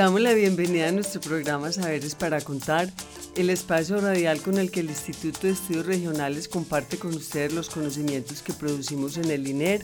Damos 0.00 0.22
la 0.22 0.32
bienvenida 0.32 0.88
a 0.88 0.92
nuestro 0.92 1.20
programa 1.20 1.70
Saberes 1.72 2.14
para 2.14 2.40
Contar, 2.40 2.90
el 3.36 3.50
espacio 3.50 4.00
radial 4.00 4.40
con 4.40 4.56
el 4.56 4.70
que 4.70 4.80
el 4.80 4.88
Instituto 4.88 5.40
de 5.46 5.52
Estudios 5.52 5.84
Regionales 5.84 6.48
comparte 6.48 6.96
con 6.96 7.14
ustedes 7.14 7.52
los 7.52 7.68
conocimientos 7.68 8.40
que 8.40 8.54
producimos 8.54 9.18
en 9.18 9.30
el 9.30 9.46
INER, 9.46 9.82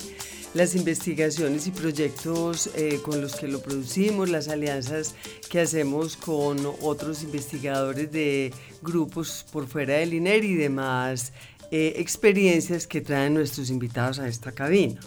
las 0.54 0.74
investigaciones 0.74 1.66
y 1.66 1.70
proyectos 1.70 2.70
eh, 2.76 2.98
con 3.02 3.20
los 3.20 3.36
que 3.36 3.46
lo 3.46 3.60
producimos, 3.60 4.30
las 4.30 4.48
alianzas 4.48 5.14
que 5.50 5.60
hacemos 5.60 6.16
con 6.16 6.60
otros 6.80 7.22
investigadores 7.22 8.10
de 8.10 8.54
grupos 8.80 9.44
por 9.52 9.66
fuera 9.66 9.96
del 9.96 10.14
INER 10.14 10.42
y 10.44 10.54
demás 10.54 11.34
eh, 11.70 11.92
experiencias 11.98 12.86
que 12.86 13.02
traen 13.02 13.34
nuestros 13.34 13.68
invitados 13.68 14.18
a 14.18 14.28
esta 14.28 14.50
cabina. 14.50 14.98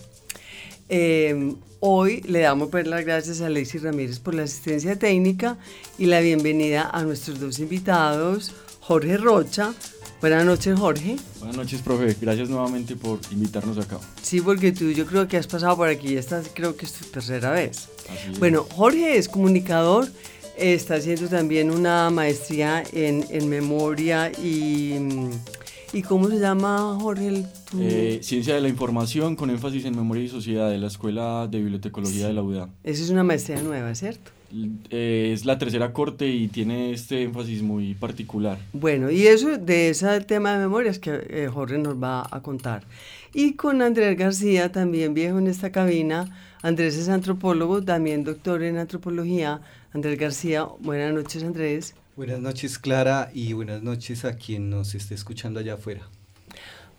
Eh, 0.90 1.54
hoy 1.80 2.22
le 2.22 2.40
damos 2.40 2.70
pues, 2.70 2.88
las 2.88 3.06
gracias 3.06 3.42
a 3.42 3.46
Alexis 3.46 3.84
Ramírez 3.84 4.20
por 4.20 4.34
la 4.34 4.44
asistencia 4.44 4.98
técnica 4.98 5.58
y 6.00 6.08
la 6.08 6.20
bienvenida 6.20 6.90
a 6.92 7.04
nuestros 7.04 7.40
dos 7.40 7.60
invitados, 7.60 8.54
Jorge 8.82 9.18
Rocha. 9.18 9.74
Buenas 10.20 10.44
noches, 10.46 10.78
Jorge. 10.78 11.16
Buenas 11.38 11.56
noches, 11.56 11.82
profe. 11.82 12.16
Gracias 12.20 12.50
nuevamente 12.50 12.96
por 12.96 13.20
invitarnos 13.32 13.78
acá. 13.78 14.00
Sí, 14.22 14.42
porque 14.42 14.72
tú 14.72 14.90
yo 14.90 15.06
creo 15.06 15.28
que 15.28 15.38
has 15.38 15.48
pasado 15.48 15.78
por 15.78 15.88
aquí, 15.88 16.18
esta 16.18 16.42
creo 16.54 16.76
que 16.76 16.86
es 16.86 16.94
tu 16.94 17.06
tercera 17.06 17.52
vez. 17.52 17.88
Bueno, 18.40 18.66
Jorge 18.76 19.18
es 19.18 19.30
comunicador, 19.30 20.08
está 20.58 20.96
haciendo 20.96 21.28
también 21.28 21.70
una 21.70 22.10
maestría 22.10 22.84
en, 22.92 23.26
en 23.30 23.48
memoria 23.48 24.32
y... 24.32 24.96
¿Y 25.92 26.04
cómo 26.04 26.28
se 26.30 26.40
llama, 26.40 26.98
Jorge? 27.02 27.28
el- 27.28 27.46
tu- 27.70 27.80
Eh, 27.82 28.20
Ciencia 28.22 28.54
de 28.54 28.62
la 28.62 28.70
Información 28.70 29.36
con 29.36 29.50
énfasis 29.50 29.86
en 29.86 29.96
Memoria 29.96 30.24
y 30.24 30.28
Sociedad 30.28 30.70
de 30.70 30.78
la 30.78 30.88
Escuela 30.88 31.48
de 31.50 31.60
Bibliotecología 31.60 32.28
de 32.28 32.34
la 32.34 32.44
UDA. 32.44 32.70
Esa 32.84 33.04
es 33.04 33.10
una 33.10 33.24
maestría 33.24 33.62
nueva, 33.62 33.94
¿cierto? 33.96 34.32
Eh, 34.90 35.32
es 35.34 35.46
la 35.46 35.58
tercera 35.60 35.94
corte 35.94 36.28
y 36.28 36.48
tiene 36.48 36.92
este 36.92 37.24
énfasis 37.24 37.62
muy 37.64 37.94
particular. 37.96 38.58
Bueno, 38.74 39.10
y 39.12 39.26
eso 39.28 39.58
de 39.58 39.90
ese 39.90 40.22
tema 40.22 40.54
de 40.54 40.60
memorias 40.60 41.00
que 41.00 41.12
eh, 41.30 41.50
Jorge 41.52 41.78
nos 41.80 41.96
va 42.02 42.28
a 42.30 42.42
contar. 42.42 42.84
Y 43.34 43.54
con 43.54 43.82
Andrés 43.82 44.18
García, 44.18 44.72
también 44.72 45.14
viejo 45.14 45.38
en 45.40 45.48
esta 45.48 45.72
cabina. 45.72 46.36
Andrés 46.62 46.98
es 46.98 47.10
antropólogo, 47.10 47.84
también 47.84 48.24
doctor 48.24 48.62
en 48.64 48.78
antropología. 48.78 49.62
Andrés 49.94 50.20
García, 50.20 50.68
buenas 50.82 51.14
noches 51.14 51.44
Andrés. 51.44 51.96
Buenas 52.20 52.42
noches 52.42 52.78
Clara 52.78 53.32
y 53.34 53.54
buenas 53.54 53.82
noches 53.82 54.26
a 54.26 54.36
quien 54.36 54.70
nos 54.70 54.94
esté 54.94 55.16
escuchando 55.16 55.62
allá 55.62 55.76
afuera. 55.76 56.02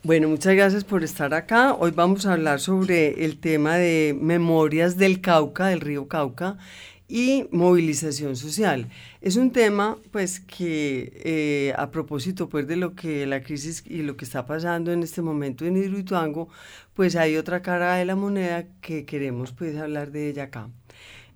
Bueno, 0.02 0.30
muchas 0.30 0.54
gracias 0.54 0.82
por 0.82 1.04
estar 1.04 1.34
acá. 1.34 1.74
Hoy 1.74 1.90
vamos 1.90 2.24
a 2.24 2.32
hablar 2.32 2.58
sobre 2.58 3.22
el 3.22 3.38
tema 3.38 3.76
de 3.76 4.16
memorias 4.18 4.96
del 4.96 5.20
Cauca, 5.20 5.66
del 5.66 5.82
río 5.82 6.08
Cauca, 6.08 6.56
y 7.06 7.44
movilización 7.50 8.34
social. 8.34 8.88
Es 9.20 9.36
un 9.36 9.50
tema, 9.50 9.98
pues, 10.10 10.40
que 10.40 11.12
eh, 11.22 11.74
a 11.76 11.90
propósito, 11.90 12.48
pues, 12.48 12.66
de 12.66 12.76
lo 12.76 12.94
que 12.94 13.26
la 13.26 13.42
crisis 13.42 13.84
y 13.86 14.00
lo 14.00 14.16
que 14.16 14.24
está 14.24 14.46
pasando 14.46 14.90
en 14.90 15.02
este 15.02 15.20
momento 15.20 15.66
en 15.66 15.76
Hidroituango, 15.76 16.48
pues 16.94 17.14
hay 17.14 17.36
otra 17.36 17.60
cara 17.60 17.96
de 17.96 18.06
la 18.06 18.16
moneda 18.16 18.64
que 18.80 19.04
queremos, 19.04 19.52
pues, 19.52 19.76
hablar 19.76 20.12
de 20.12 20.30
ella 20.30 20.44
acá. 20.44 20.70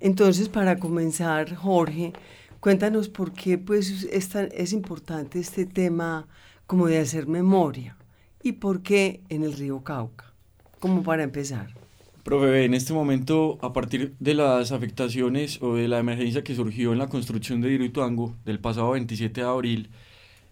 Entonces, 0.00 0.48
para 0.48 0.78
comenzar, 0.78 1.54
Jorge, 1.54 2.14
cuéntanos 2.64 3.10
por 3.10 3.34
qué, 3.34 3.58
pues, 3.58 4.04
es, 4.10 4.30
tan- 4.30 4.48
es 4.54 4.72
importante 4.72 5.38
este 5.38 5.66
tema 5.66 6.26
como 6.66 6.86
de 6.86 6.98
hacer 6.98 7.26
memoria. 7.26 7.94
¿Y 8.42 8.52
por 8.52 8.80
qué 8.80 9.20
en 9.28 9.42
el 9.44 9.52
río 9.52 9.84
Cauca? 9.84 10.32
Como 10.80 11.02
para 11.02 11.24
empezar. 11.24 11.74
Profe, 12.22 12.64
en 12.64 12.72
este 12.72 12.94
momento, 12.94 13.58
a 13.60 13.74
partir 13.74 14.14
de 14.18 14.32
las 14.32 14.72
afectaciones 14.72 15.60
o 15.60 15.74
de 15.74 15.88
la 15.88 15.98
emergencia 15.98 16.42
que 16.42 16.54
surgió 16.54 16.94
en 16.94 17.00
la 17.00 17.08
construcción 17.08 17.60
de 17.60 17.70
Hidroituango 17.70 18.34
del 18.46 18.58
pasado 18.60 18.92
27 18.92 19.42
de 19.42 19.46
abril, 19.46 19.90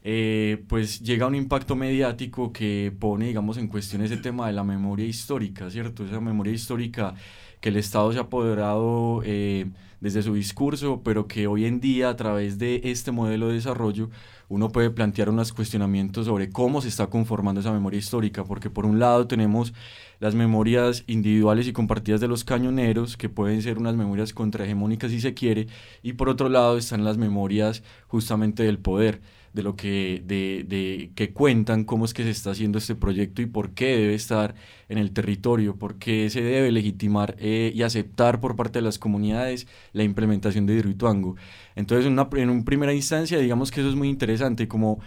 eh, 0.04 0.62
pues 0.68 1.00
llega 1.00 1.26
un 1.26 1.34
impacto 1.34 1.76
mediático 1.76 2.52
que 2.52 2.92
pone, 2.98 3.28
digamos, 3.28 3.56
en 3.56 3.68
cuestión 3.68 4.02
ese 4.02 4.18
tema 4.18 4.48
de 4.48 4.52
la 4.52 4.64
memoria 4.64 5.06
histórica, 5.06 5.70
¿cierto? 5.70 6.04
Esa 6.04 6.20
memoria 6.20 6.52
histórica 6.52 7.14
que 7.62 7.70
el 7.70 7.76
Estado 7.76 8.12
se 8.12 8.18
ha 8.18 8.22
apoderado 8.22 9.22
eh, 9.24 9.70
desde 10.00 10.22
su 10.22 10.34
discurso, 10.34 11.00
pero 11.04 11.28
que 11.28 11.46
hoy 11.46 11.64
en 11.64 11.80
día, 11.80 12.10
a 12.10 12.16
través 12.16 12.58
de 12.58 12.80
este 12.84 13.12
modelo 13.12 13.48
de 13.48 13.54
desarrollo, 13.54 14.10
uno 14.48 14.70
puede 14.70 14.90
plantear 14.90 15.30
unos 15.30 15.52
cuestionamientos 15.52 16.26
sobre 16.26 16.50
cómo 16.50 16.82
se 16.82 16.88
está 16.88 17.06
conformando 17.06 17.60
esa 17.60 17.72
memoria 17.72 17.98
histórica, 17.98 18.42
porque 18.42 18.68
por 18.68 18.84
un 18.84 18.98
lado 18.98 19.28
tenemos 19.28 19.72
las 20.18 20.34
memorias 20.34 21.04
individuales 21.06 21.68
y 21.68 21.72
compartidas 21.72 22.20
de 22.20 22.26
los 22.26 22.42
cañoneros, 22.42 23.16
que 23.16 23.28
pueden 23.28 23.62
ser 23.62 23.78
unas 23.78 23.94
memorias 23.94 24.34
contrahegemónicas 24.34 25.12
si 25.12 25.20
se 25.20 25.32
quiere, 25.32 25.68
y 26.02 26.14
por 26.14 26.28
otro 26.28 26.48
lado 26.48 26.76
están 26.76 27.04
las 27.04 27.16
memorias 27.16 27.84
justamente 28.08 28.64
del 28.64 28.80
poder, 28.80 29.22
de 29.52 29.62
lo 29.62 29.76
que, 29.76 30.22
de, 30.24 30.64
de, 30.66 31.12
que 31.14 31.32
cuentan 31.32 31.84
cómo 31.84 32.04
es 32.04 32.14
que 32.14 32.22
se 32.22 32.30
está 32.30 32.52
haciendo 32.52 32.78
este 32.78 32.94
proyecto 32.94 33.42
y 33.42 33.46
por 33.46 33.72
qué 33.72 33.96
debe 33.96 34.14
estar 34.14 34.54
en 34.88 34.98
el 34.98 35.12
territorio, 35.12 35.76
por 35.76 35.98
qué 35.98 36.30
se 36.30 36.42
debe 36.42 36.72
legitimar 36.72 37.36
eh, 37.38 37.72
y 37.74 37.82
aceptar 37.82 38.40
por 38.40 38.56
parte 38.56 38.78
de 38.78 38.82
las 38.84 38.98
comunidades 38.98 39.66
la 39.92 40.04
implementación 40.04 40.66
de 40.66 40.74
Hidroituango. 40.74 41.36
Entonces, 41.76 42.06
en 42.06 42.12
una, 42.12 42.28
en 42.34 42.50
una 42.50 42.64
primera 42.64 42.94
instancia, 42.94 43.38
digamos 43.38 43.70
que 43.70 43.80
eso 43.80 43.90
es 43.90 43.96
muy 43.96 44.08
interesante, 44.08 44.68
como 44.68 45.00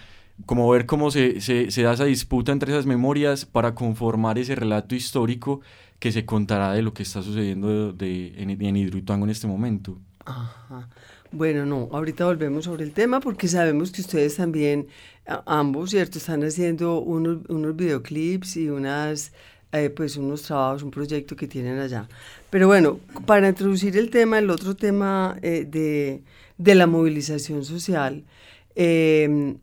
como 0.45 0.69
ver 0.69 0.85
cómo 0.85 1.11
se, 1.11 1.39
se, 1.39 1.71
se, 1.71 1.81
da 1.83 1.93
esa 1.93 2.03
disputa 2.03 2.51
entre 2.51 2.73
esas 2.73 2.85
memorias 2.85 3.45
para 3.45 3.73
conformar 3.73 4.37
ese 4.37 4.53
relato 4.53 4.93
histórico 4.93 5.61
que 5.99 6.11
se 6.11 6.25
contará 6.25 6.73
de 6.73 6.81
lo 6.81 6.93
que 6.93 7.03
está 7.03 7.21
sucediendo 7.21 7.93
de, 7.93 8.33
en, 8.35 8.49
en 8.49 8.75
Hidroituango 8.75 9.25
en 9.25 9.31
este 9.31 9.47
momento. 9.47 9.97
Ajá. 10.25 10.89
Bueno, 11.31 11.65
no, 11.65 11.89
ahorita 11.91 12.25
volvemos 12.25 12.65
sobre 12.65 12.83
el 12.83 12.91
tema 12.91 13.19
porque 13.19 13.47
sabemos 13.47 13.91
que 13.91 14.01
ustedes 14.01 14.35
también, 14.35 14.87
ambos, 15.45 15.89
¿cierto? 15.91 16.17
Están 16.17 16.43
haciendo 16.43 16.99
unos, 16.99 17.39
unos 17.49 17.75
videoclips 17.75 18.57
y 18.57 18.69
unas, 18.69 19.33
eh, 19.71 19.89
pues 19.89 20.17
unos 20.17 20.43
trabajos, 20.43 20.83
un 20.83 20.91
proyecto 20.91 21.35
que 21.35 21.47
tienen 21.47 21.79
allá. 21.79 22.07
Pero 22.49 22.67
bueno, 22.67 22.99
para 23.25 23.49
introducir 23.49 23.97
el 23.97 24.09
tema, 24.09 24.39
el 24.39 24.49
otro 24.49 24.75
tema 24.75 25.37
eh, 25.41 25.65
de, 25.69 26.21
de, 26.57 26.75
la 26.75 26.87
movilización 26.87 27.65
social, 27.65 28.23
eh, 28.75 29.55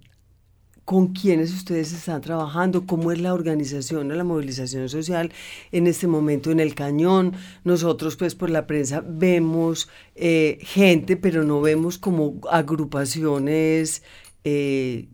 con 0.85 1.09
quiénes 1.09 1.53
ustedes 1.53 1.93
están 1.93 2.21
trabajando, 2.21 2.87
cómo 2.87 3.13
es 3.13 3.21
la 3.21 3.35
organización 3.35 4.09
de 4.09 4.17
la 4.17 4.25
movilización 4.25 4.89
social 4.89 5.33
en 5.71 5.87
este 5.87 6.07
momento 6.07 6.51
en 6.51 6.61
el 6.61 6.75
cañón. 6.75 7.35
Nosotros 7.65 8.17
pues 8.17 8.35
por 8.35 8.51
la 8.51 8.67
prensa 8.67 9.03
vemos 9.07 9.89
eh, 10.15 10.59
gente, 10.63 11.17
pero 11.17 11.45
no 11.45 11.61
vemos 11.61 11.99
como 11.99 12.41
agrupaciones, 12.51 14.03
eh, 14.45 15.09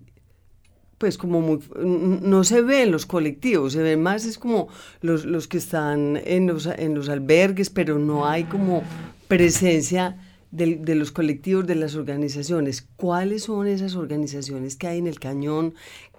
pues 0.97 1.17
como 1.17 1.41
muy, 1.41 1.61
no 1.79 2.43
se 2.45 2.61
ven 2.63 2.91
los 2.91 3.07
colectivos, 3.07 3.75
se 3.75 3.83
ven 3.83 4.03
más 4.03 4.25
es 4.25 4.37
como 4.37 4.69
los, 5.01 5.25
los 5.25 5.47
que 5.47 5.59
están 5.59 6.21
en 6.25 6.49
los, 6.49 6.67
en 6.67 6.95
los 6.95 7.09
albergues, 7.09 7.71
pero 7.71 7.99
no 7.99 8.27
hay 8.27 8.45
como 8.45 8.83
presencia 9.29 10.17
de, 10.51 10.77
de, 10.77 10.95
los 10.95 11.13
colectivos, 11.13 11.67
de 11.67 11.75
las 11.75 11.95
organizaciones. 11.95 12.87
¿Cuáles 12.97 13.45
son 13.45 13.67
esas 13.67 13.95
organizaciones 13.95 14.77
que 14.77 14.87
hay 14.87 14.99
en 14.99 15.07
el 15.07 15.19
cañón 15.19 15.75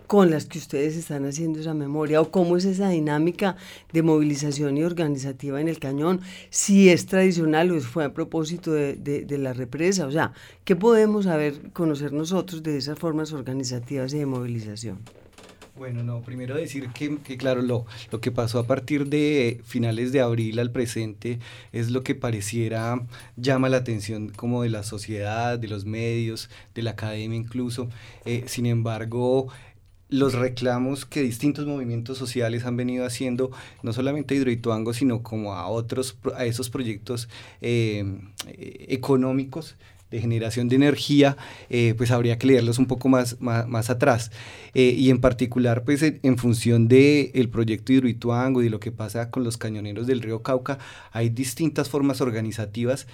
con 0.08 0.32
las 0.32 0.46
que 0.46 0.58
ustedes 0.58 0.96
están 0.96 1.26
haciendo 1.26 1.60
esa 1.60 1.74
memoria? 1.74 2.22
¿O 2.22 2.32
cómo 2.32 2.58
es 2.58 2.66
esa 2.66 2.90
dinámica 2.90 3.56
de 3.94 4.02
movilización 4.02 4.78
y 4.78 4.84
organizativa 4.84 5.62
en 5.62 5.68
el 5.68 5.80
cañón? 5.80 6.22
Si 6.50 6.90
es 6.90 7.06
tradicional 7.06 7.72
o 7.72 7.80
fue 7.80 8.06
a 8.06 8.14
propósito 8.14 8.72
de, 8.72 8.96
de, 8.96 9.26
de 9.26 9.38
la 9.38 9.54
represa. 9.54 10.08
O 10.08 10.12
sea, 10.12 10.34
¿qué 10.64 10.76
podemos 10.76 11.26
saber, 11.26 11.72
conocer 11.74 12.14
nosotros 12.14 12.64
de 12.64 12.78
esas 12.78 12.98
formas 12.98 13.34
organizativas 13.34 14.14
y 14.14 14.20
de 14.20 14.26
movilización? 14.26 15.00
Bueno, 15.80 16.04
no, 16.04 16.22
primero 16.22 16.58
decir 16.58 16.90
que, 16.90 17.20
que, 17.20 17.38
claro, 17.38 17.62
lo, 17.62 17.86
lo 18.12 18.20
que 18.20 18.32
pasó 18.32 18.60
a 18.60 18.68
partir 18.68 19.08
de 19.08 19.62
finales 19.64 20.12
de 20.12 20.20
abril 20.20 20.60
al 20.60 20.72
presente 20.72 21.40
es 21.72 21.90
lo 21.90 22.04
que 22.04 22.16
pareciera 22.16 23.02
llama 23.38 23.70
la 23.70 23.78
atención 23.78 24.28
como 24.28 24.64
de 24.64 24.70
la 24.70 24.84
sociedad, 24.84 25.58
de 25.58 25.70
los 25.70 25.86
medios, 25.86 26.50
de 26.76 26.82
la 26.82 26.92
academia 26.92 27.38
incluso. 27.38 27.88
Eh, 28.26 28.44
sin 28.48 28.66
embargo, 28.66 29.48
los 30.10 30.34
reclamos 30.34 31.06
que 31.06 31.22
distintos 31.22 31.66
movimientos 31.66 32.18
sociales 32.18 32.66
han 32.66 32.76
venido 32.76 33.06
haciendo, 33.06 33.50
no 33.82 33.94
solamente 33.94 34.34
a 34.34 34.38
Hidroituango, 34.38 34.94
sino 34.94 35.24
como 35.24 35.54
a 35.54 35.70
otros, 35.70 36.18
a 36.36 36.44
esos 36.44 36.70
proyectos 36.70 37.30
eh, 37.62 38.04
eh, 38.48 38.86
económicos 38.90 39.78
de 40.12 40.20
generación 40.20 40.70
de 40.70 40.76
energía, 40.76 41.38
eh, 41.70 41.94
pues 41.98 42.12
habría 42.12 42.38
que 42.38 42.48
leerlos 42.48 42.80
un 42.80 42.88
poco 42.88 43.10
más, 43.10 43.40
más, 43.40 43.90
atrás. 43.90 44.32
Eh, 44.74 44.96
y 44.98 45.10
en 45.10 45.22
particular, 45.22 45.84
pues 45.84 46.02
en, 46.02 46.38
función 46.38 46.88
del 46.88 47.32
el 47.34 47.50
proyecto 47.50 47.94
Hidroituango 47.94 48.62
y 48.62 48.66
de 48.66 48.70
lo 48.70 48.80
que 48.80 48.92
pasa 48.92 49.30
con 49.30 49.44
los 49.44 49.58
cañoneros 49.58 50.08
del 50.08 50.22
río 50.22 50.42
Cauca, 50.42 50.80
hay 51.12 51.30
distintas 51.30 51.90
formas 51.90 52.22
organizativas 52.22 53.08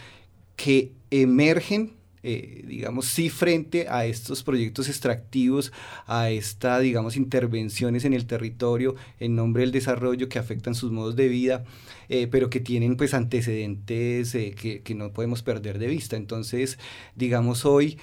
que 0.55 0.93
emergen 1.11 1.93
eh, 2.27 2.63
digamos, 2.65 3.05
sí 3.05 3.29
frente 3.29 3.85
a 3.87 4.07
estos 4.07 4.41
proyectos 4.41 4.89
extractivos, 4.89 5.71
a 6.07 6.31
estas, 6.31 6.81
digamos, 6.81 7.17
intervenciones 7.17 8.03
en 8.03 8.15
el 8.15 8.25
territorio 8.25 8.95
en 9.19 9.35
nombre 9.35 9.61
del 9.61 9.71
desarrollo 9.71 10.27
que 10.27 10.39
afectan 10.39 10.73
sus 10.73 10.91
modos 10.91 11.15
de 11.15 11.27
vida, 11.27 11.65
eh, 12.09 12.25
pero 12.25 12.49
que 12.49 12.59
tienen 12.59 12.97
pues 12.97 13.13
antecedentes 13.13 14.33
eh, 14.33 14.55
que, 14.59 14.81
que, 14.81 14.95
no 14.95 15.13
podemos 15.13 15.43
perder 15.43 15.77
de 15.77 15.85
vista. 15.85 16.15
Entonces, 16.15 16.79
digamos, 17.15 17.63
hoy 17.63 17.99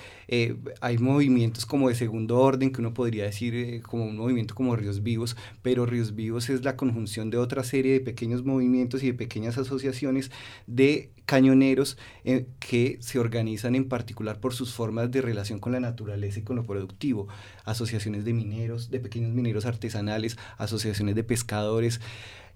hay 0.80 0.98
movimientos 0.98 1.66
como 1.66 1.88
de 1.88 1.94
segundo 1.96 2.38
orden, 2.38 2.72
que 2.72 2.80
uno 2.80 2.94
podría 2.94 3.24
decir 3.24 3.82
como 3.82 4.04
un 4.04 4.16
movimiento 4.16 4.54
como 4.54 4.76
Ríos 4.76 5.02
Vivos, 5.02 5.36
pero 5.62 5.84
Ríos 5.84 6.14
Vivos 6.14 6.48
es 6.48 6.64
la 6.64 6.76
conjunción 6.76 7.28
de 7.28 7.38
otra 7.38 7.64
serie 7.64 7.94
de 7.94 8.00
pequeños 8.00 8.44
movimientos 8.44 9.02
y 9.02 9.08
de 9.08 9.14
pequeñas 9.14 9.58
asociaciones 9.58 10.30
de 10.66 11.10
cañoneros 11.26 11.96
eh, 12.24 12.46
que 12.58 12.98
se 13.00 13.18
organizan 13.18 13.74
en 13.74 13.88
particular 13.88 14.40
por 14.40 14.54
sus 14.54 14.72
formas 14.72 15.10
de 15.10 15.22
relación 15.22 15.58
con 15.58 15.72
la 15.72 15.80
naturaleza 15.80 16.40
y 16.40 16.42
con 16.42 16.56
lo 16.56 16.64
productivo, 16.64 17.28
asociaciones 17.64 18.24
de 18.24 18.32
mineros, 18.32 18.90
de 18.90 19.00
pequeños 19.00 19.32
mineros 19.32 19.66
artesanales, 19.66 20.36
asociaciones 20.58 21.14
de 21.14 21.24
pescadores, 21.24 22.00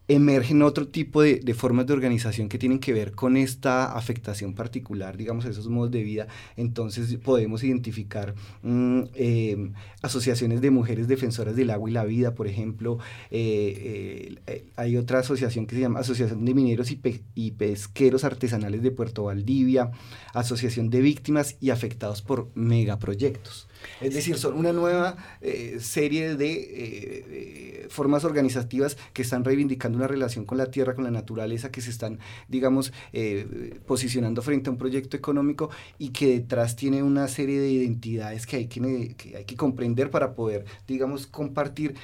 emergen 0.08 0.62
otro 0.62 0.86
tipo 0.86 1.22
de, 1.22 1.54
formas 1.54 1.86
de 1.86 1.92
organización 1.92 2.48
que 2.48 2.58
tienen 2.58 2.78
que 2.78 2.92
ver 2.92 3.12
con 3.12 3.36
esta 3.36 3.92
afectación 3.96 4.54
particular, 4.54 5.16
digamos, 5.16 5.44
esos 5.44 5.68
modos 5.68 5.90
de 5.90 6.02
vida. 6.02 6.28
Entonces 6.56 7.16
podemos 7.16 7.64
identificar 7.64 8.34
mm, 8.62 9.02
em, 9.14 9.72
asociaciones 10.02 10.60
de 10.60 10.70
mujeres 10.70 11.08
defensoras 11.08 11.56
del 11.56 11.70
agua 11.70 11.90
y 11.90 11.92
la 11.92 12.04
vida, 12.04 12.34
por 12.34 12.46
ejemplo. 12.46 12.98
Eh, 13.30 14.36
eh, 14.46 14.64
hay 14.76 14.96
otra 14.96 15.20
asociación 15.20 15.66
que 15.66 15.74
se 15.74 15.80
llama 15.80 16.00
Asociación 16.00 16.44
de 16.44 16.54
Mineros 16.54 16.90
y, 16.90 17.00
y, 17.34 17.50
Pesqueros 17.52 18.24
Artesanales 18.24 18.82
de 18.82 18.90
Puerto 18.92 19.24
Valdivia, 19.24 19.90
Asociación 20.34 20.90
de 20.90 21.00
Víctimas 21.00 21.56
y 21.60 21.70
Afectados 21.70 22.22
por 22.22 22.50
Megaproyectos. 22.54 23.68
Es 24.00 24.14
decir, 24.14 24.36
son 24.36 24.54
una 24.54 24.72
nueva 24.72 25.16
eh, 25.40 25.78
serie 25.80 26.36
de 26.36 26.52
eh, 26.52 27.86
formas 27.88 28.24
organizativas 28.24 28.96
que 29.12 29.22
están 29.22 29.44
reivindicando 29.44 29.98
una 29.98 30.06
relación 30.06 30.44
con 30.44 30.58
la 30.58 30.70
tierra, 30.70 30.94
con 30.94 31.04
la 31.04 31.10
naturaleza, 31.10 31.70
que 31.70 31.80
se 31.80 31.90
están, 31.90 32.18
digamos, 32.48 32.92
eh, 33.12 33.80
posicionando 33.86 34.42
frente 34.42 34.68
a 34.68 34.72
un 34.72 34.78
proyecto 34.78 35.16
económico 35.16 35.70
y 35.98 36.10
que 36.10 36.28
detrás 36.28 36.76
tiene 36.76 37.02
una 37.02 37.28
serie 37.28 37.60
de 37.60 37.70
identidades 37.70 38.46
que 38.46 38.56
hay 38.56 38.66
que, 38.66 39.14
que 39.16 39.36
hay 39.36 39.44
que 39.44 39.56
comprender 39.56 40.10
para 40.10 40.34
poder, 40.34 40.64
digamos, 40.86 41.26
compartir 41.26 41.94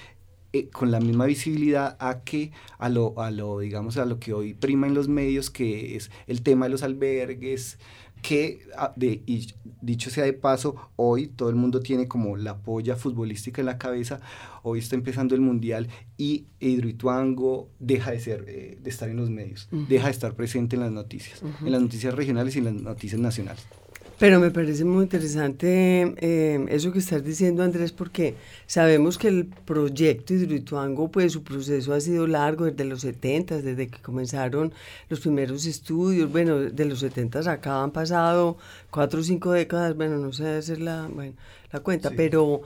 con 0.73 0.91
la 0.91 1.01
misma 1.01 1.25
visibilidad 1.27 1.97
a 1.99 2.21
que 2.25 2.53
a 2.79 2.89
lo, 2.89 3.19
a 3.21 3.31
lo, 3.31 3.59
digamos, 3.61 3.97
a 3.97 4.05
lo 4.05 4.19
que 4.19 4.35
hoy 4.35 4.55
prima 4.55 4.87
en 4.87 4.95
los 4.95 5.09
medios, 5.09 5.51
que 5.51 5.97
es 5.97 6.11
el 6.27 6.43
tema 6.43 6.67
de 6.67 6.71
los 6.71 6.83
albergues, 6.83 7.79
que, 8.23 8.61
ah, 8.77 8.93
de, 8.97 9.23
y 9.27 9.49
dicho 9.83 10.09
sea 10.09 10.25
de 10.25 10.33
paso, 10.33 10.77
hoy 10.97 11.27
todo 11.27 11.51
el 11.51 11.57
mundo 11.57 11.81
tiene 11.81 12.09
como 12.09 12.37
la 12.37 12.59
polla 12.59 12.97
futbolística 12.97 13.61
en 13.61 13.67
la 13.67 13.79
cabeza, 13.79 14.21
hoy 14.63 14.79
está 14.79 14.95
empezando 14.95 15.35
el 15.35 15.41
Mundial 15.41 15.89
y 16.17 16.47
Hidroituango 16.61 17.69
deja 17.81 18.13
de, 18.13 18.21
ser, 18.21 18.45
eh, 18.49 18.79
de 18.81 18.91
estar 18.91 19.09
en 19.11 19.17
los 19.17 19.29
medios, 19.29 19.69
deja 19.89 20.07
de 20.07 20.13
estar 20.13 20.35
presente 20.35 20.77
en 20.77 20.83
las 20.83 20.93
noticias, 20.93 21.43
en 21.43 21.73
las 21.73 21.83
noticias 21.83 22.15
regionales 22.15 22.55
y 22.55 22.61
en 22.61 22.67
las 22.67 22.75
noticias 22.75 23.21
nacionales. 23.21 23.67
Pero 24.19 24.39
me 24.39 24.51
parece 24.51 24.85
muy 24.85 25.05
interesante 25.05 26.15
eh, 26.19 26.65
eso 26.69 26.93
que 26.93 27.01
estás 27.01 27.25
diciendo, 27.25 27.63
Andrés, 27.63 27.93
porque 27.93 28.37
sabemos 28.67 29.19
que 29.19 29.29
el 29.29 29.47
proyecto 29.47 30.35
Hidroituango, 30.35 31.11
pues 31.11 31.33
su 31.33 31.43
proceso 31.43 31.93
ha 31.93 32.01
sido 32.01 32.27
largo 32.27 32.67
desde 32.67 32.85
los 32.85 33.01
70, 33.01 33.63
desde 33.63 33.89
que 33.89 34.01
comenzaron 34.01 34.73
los 35.09 35.21
primeros 35.21 35.67
estudios. 35.67 36.31
Bueno, 36.31 36.59
de 36.59 36.85
los 36.85 37.01
70 37.01 37.51
acá 37.51 37.83
han 37.83 37.91
pasado 37.91 38.59
cuatro 38.91 39.21
o 39.21 39.23
cinco 39.25 39.53
décadas, 39.53 39.97
bueno, 39.97 40.19
no 40.19 40.33
sé 40.33 40.49
hacer 40.49 40.81
la, 40.81 41.09
bueno, 41.13 41.35
la 41.73 41.81
cuenta, 41.81 42.11
pero 42.17 42.63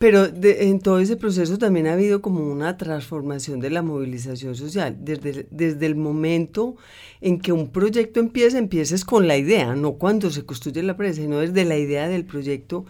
pero 0.00 0.26
en 0.42 0.80
todo 0.80 0.98
ese 0.98 1.18
proceso 1.18 1.58
también 1.58 1.86
ha 1.86 1.92
habido 1.92 2.22
como 2.22 2.50
una 2.50 2.78
transformación 2.78 3.60
de 3.60 3.68
la 3.68 3.82
movilización 3.82 4.54
social. 4.54 4.96
Desde, 4.98 5.46
desde 5.50 5.84
el 5.84 5.94
momento 5.94 6.76
en 7.20 7.38
que 7.38 7.52
un 7.52 7.68
proyecto 7.68 8.18
empieza, 8.18 8.56
empieces 8.56 9.04
con 9.04 9.28
la 9.28 9.36
idea, 9.36 9.76
no 9.76 9.92
cuando 9.98 10.30
se 10.30 10.46
construye 10.46 10.82
la 10.82 10.96
prensa, 10.96 11.20
sino 11.20 11.40
desde 11.40 11.66
la 11.66 11.76
idea 11.76 12.08
del 12.08 12.24
proyecto. 12.24 12.86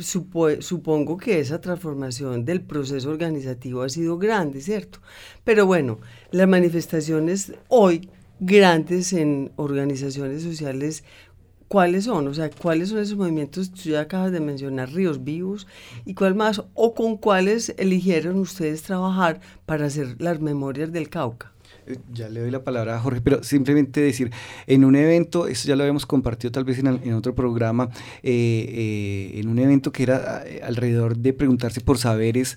supongo 0.00 1.16
que 1.16 1.38
esa 1.38 1.60
transformación 1.60 2.44
del 2.44 2.60
proceso 2.60 3.08
organizativo 3.08 3.82
ha 3.82 3.88
sido 3.88 4.18
grande, 4.18 4.60
¿cierto? 4.60 4.98
Pero 5.44 5.64
bueno, 5.64 6.00
las 6.32 6.48
manifestaciones 6.48 7.52
hoy 7.68 8.10
grandes 8.40 9.12
en 9.12 9.52
organizaciones 9.56 10.42
sociales 10.42 11.04
¿Cuáles 11.68 12.04
son? 12.04 12.26
O 12.28 12.34
sea, 12.34 12.50
¿cuáles 12.50 12.88
son 12.88 12.98
esos 12.98 13.18
movimientos? 13.18 13.70
Tú 13.70 13.90
ya 13.90 14.00
acabas 14.00 14.32
de 14.32 14.40
mencionar 14.40 14.90
Ríos 14.90 15.22
Vivos. 15.22 15.66
¿Y 16.06 16.14
cuál 16.14 16.34
más? 16.34 16.62
¿O 16.72 16.94
con 16.94 17.18
cuáles 17.18 17.74
eligieron 17.76 18.38
ustedes 18.38 18.82
trabajar 18.82 19.40
para 19.66 19.86
hacer 19.86 20.16
las 20.18 20.40
memorias 20.40 20.90
del 20.92 21.10
Cauca? 21.10 21.52
Eh, 21.86 21.98
ya 22.10 22.30
le 22.30 22.40
doy 22.40 22.50
la 22.50 22.64
palabra 22.64 22.96
a 22.96 23.00
Jorge, 23.00 23.20
pero 23.20 23.42
simplemente 23.42 24.00
decir, 24.00 24.30
en 24.66 24.82
un 24.82 24.96
evento, 24.96 25.46
eso 25.46 25.68
ya 25.68 25.76
lo 25.76 25.82
habíamos 25.82 26.06
compartido 26.06 26.52
tal 26.52 26.64
vez 26.64 26.78
en, 26.78 27.12
otro 27.12 27.34
programa, 27.34 27.90
eh, 28.22 29.32
eh, 29.34 29.40
en 29.40 29.48
un 29.48 29.58
evento 29.58 29.92
que 29.92 30.04
era 30.04 30.44
alrededor 30.62 31.18
de 31.18 31.34
preguntarse 31.34 31.82
por 31.82 31.98
saberes 31.98 32.56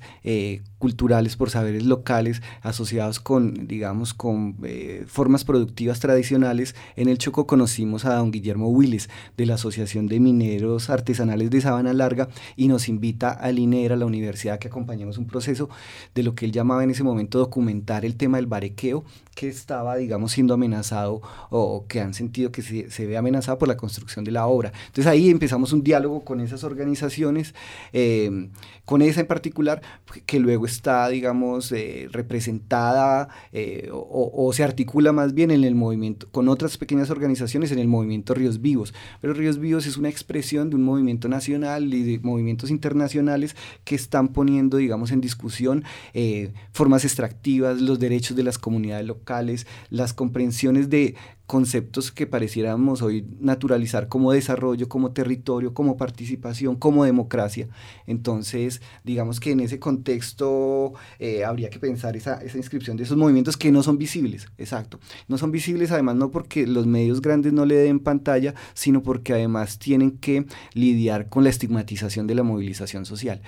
culturales, 0.82 1.38
por 1.38 1.52
saberes 1.52 1.86
locales 1.86 2.42
asociados 2.64 3.20
con, 3.20 3.68
digamos, 3.68 4.16
con 4.16 4.58
eh, 4.64 5.06
formas 5.08 5.46
productivas 5.46 6.00
tradicionales. 6.00 6.76
En 6.96 7.08
el 7.08 7.20
Choco 7.20 7.46
conocimos 7.46 8.04
a 8.04 8.16
don 8.16 8.32
Guillermo 8.32 8.68
Willis 8.68 9.08
de 9.38 9.46
la 9.46 9.54
Asociación 9.54 10.08
de 10.08 10.20
Mineros 10.20 10.90
Artesanales 10.90 11.52
de 11.52 11.62
Sabana 11.62 11.94
Larga 11.94 12.30
y 12.56 12.68
nos 12.68 12.90
invita 12.90 13.30
al 13.30 13.60
INER, 13.60 13.94
a 13.94 13.96
la 13.96 14.08
universidad, 14.08 14.58
que 14.58 14.70
acompañemos 14.70 15.20
un 15.20 15.28
proceso 15.28 15.70
de 16.16 16.24
lo 16.24 16.34
que 16.34 16.46
él 16.46 16.52
llamaba 16.52 16.84
en 16.84 16.90
ese 16.90 17.04
momento 17.04 17.38
documentar 17.38 18.04
el 18.04 18.16
tema 18.16 18.38
del 18.38 18.48
barequeo 18.48 19.06
que 19.36 19.48
estaba, 19.48 19.96
digamos, 19.98 20.32
siendo 20.32 20.56
amenazado 20.56 21.22
o 21.52 21.86
que 21.88 22.02
han 22.02 22.16
sentido 22.16 22.52
que 22.52 22.64
se, 22.64 23.06
ve 23.06 23.18
amenazado 23.18 23.60
por 23.60 23.68
la 23.68 23.78
construcción 23.78 24.26
de 24.26 24.32
la 24.32 24.48
obra. 24.48 24.74
Entonces 24.88 25.06
ahí 25.06 25.30
empezamos 25.30 25.74
un 25.74 25.84
diálogo 25.84 26.26
con 26.26 26.42
esas 26.42 26.64
organizaciones, 26.64 27.54
eh, 27.94 28.50
con 28.84 29.04
esa 29.04 29.22
en 29.22 29.28
particular, 29.28 29.82
que 30.26 30.40
luego 30.40 30.66
está, 30.72 31.08
digamos, 31.10 31.72
eh, 31.72 32.08
representada 32.12 33.30
eh, 33.52 33.90
o, 33.92 34.52
se 34.54 34.64
articula 34.64 35.12
más 35.12 35.34
bien 35.34 35.52
en 35.52 35.64
el 35.64 35.76
movimiento, 35.76 36.28
con 36.32 36.50
otras 36.50 36.78
pequeñas 36.78 37.10
organizaciones 37.10 37.72
en 37.72 37.80
el 37.80 37.88
movimiento 37.88 38.34
Ríos 38.34 38.62
Vivos. 38.62 38.94
Pero 39.22 39.34
Ríos 39.34 39.60
Vivos 39.60 39.86
es 39.86 39.98
una 39.98 40.10
expresión 40.10 40.70
de 40.70 40.76
un 40.76 40.84
movimiento 40.84 41.28
nacional 41.28 41.94
y 41.94 42.04
de 42.04 42.20
movimientos 42.20 42.70
internacionales 42.70 43.56
que 43.84 43.96
están 43.96 44.30
poniendo, 44.30 44.78
digamos, 44.78 45.12
en 45.12 45.22
discusión 45.22 45.84
eh, 46.14 46.54
formas 46.72 47.06
extractivas, 47.06 47.82
los 47.82 48.00
derechos 48.00 48.36
de 48.36 48.44
las 48.44 48.58
comunidades 48.58 49.06
locales, 49.06 49.68
las 49.90 50.14
comprensiones 50.14 50.90
de 50.90 51.16
conceptos 51.52 52.14
que 52.14 52.28
pareciéramos 52.28 53.02
hoy 53.02 53.26
naturalizar 53.42 54.08
como 54.08 54.32
desarrollo, 54.32 54.88
como 54.88 55.12
territorio, 55.12 55.74
como 55.74 55.98
participación, 55.98 56.78
como 56.78 57.04
democracia. 57.04 57.68
Entonces, 58.08 58.82
digamos 59.04 59.42
que 59.42 59.52
en 59.52 59.60
ese 59.60 59.78
contexto 59.78 60.94
eh, 61.20 61.44
habría 61.44 61.70
que 61.70 61.78
pensar 61.78 62.16
esa, 62.16 62.36
esa 62.36 62.56
inscripción 62.56 62.96
de 62.96 63.04
esos 63.04 63.18
movimientos 63.18 63.58
que 63.58 63.70
no 63.70 63.84
son 63.84 63.98
visibles, 63.98 64.48
exacto. 64.58 65.02
No 65.28 65.38
son 65.38 65.52
visibles 65.52 65.92
además 65.92 66.16
no 66.16 66.32
porque 66.32 66.66
los 66.66 66.88
medios 66.88 67.22
grandes 67.22 67.52
no 67.52 67.66
le 67.66 67.76
den 67.76 68.00
pantalla, 68.00 68.56
sino 68.74 69.04
porque 69.04 69.34
además 69.34 69.78
tienen 69.78 70.12
que 70.12 70.46
lidiar 70.74 71.28
con 71.28 71.44
la 71.44 71.50
estigmatización 71.50 72.28
de 72.28 72.36
la 72.36 72.44
movilización 72.44 73.04
social 73.04 73.42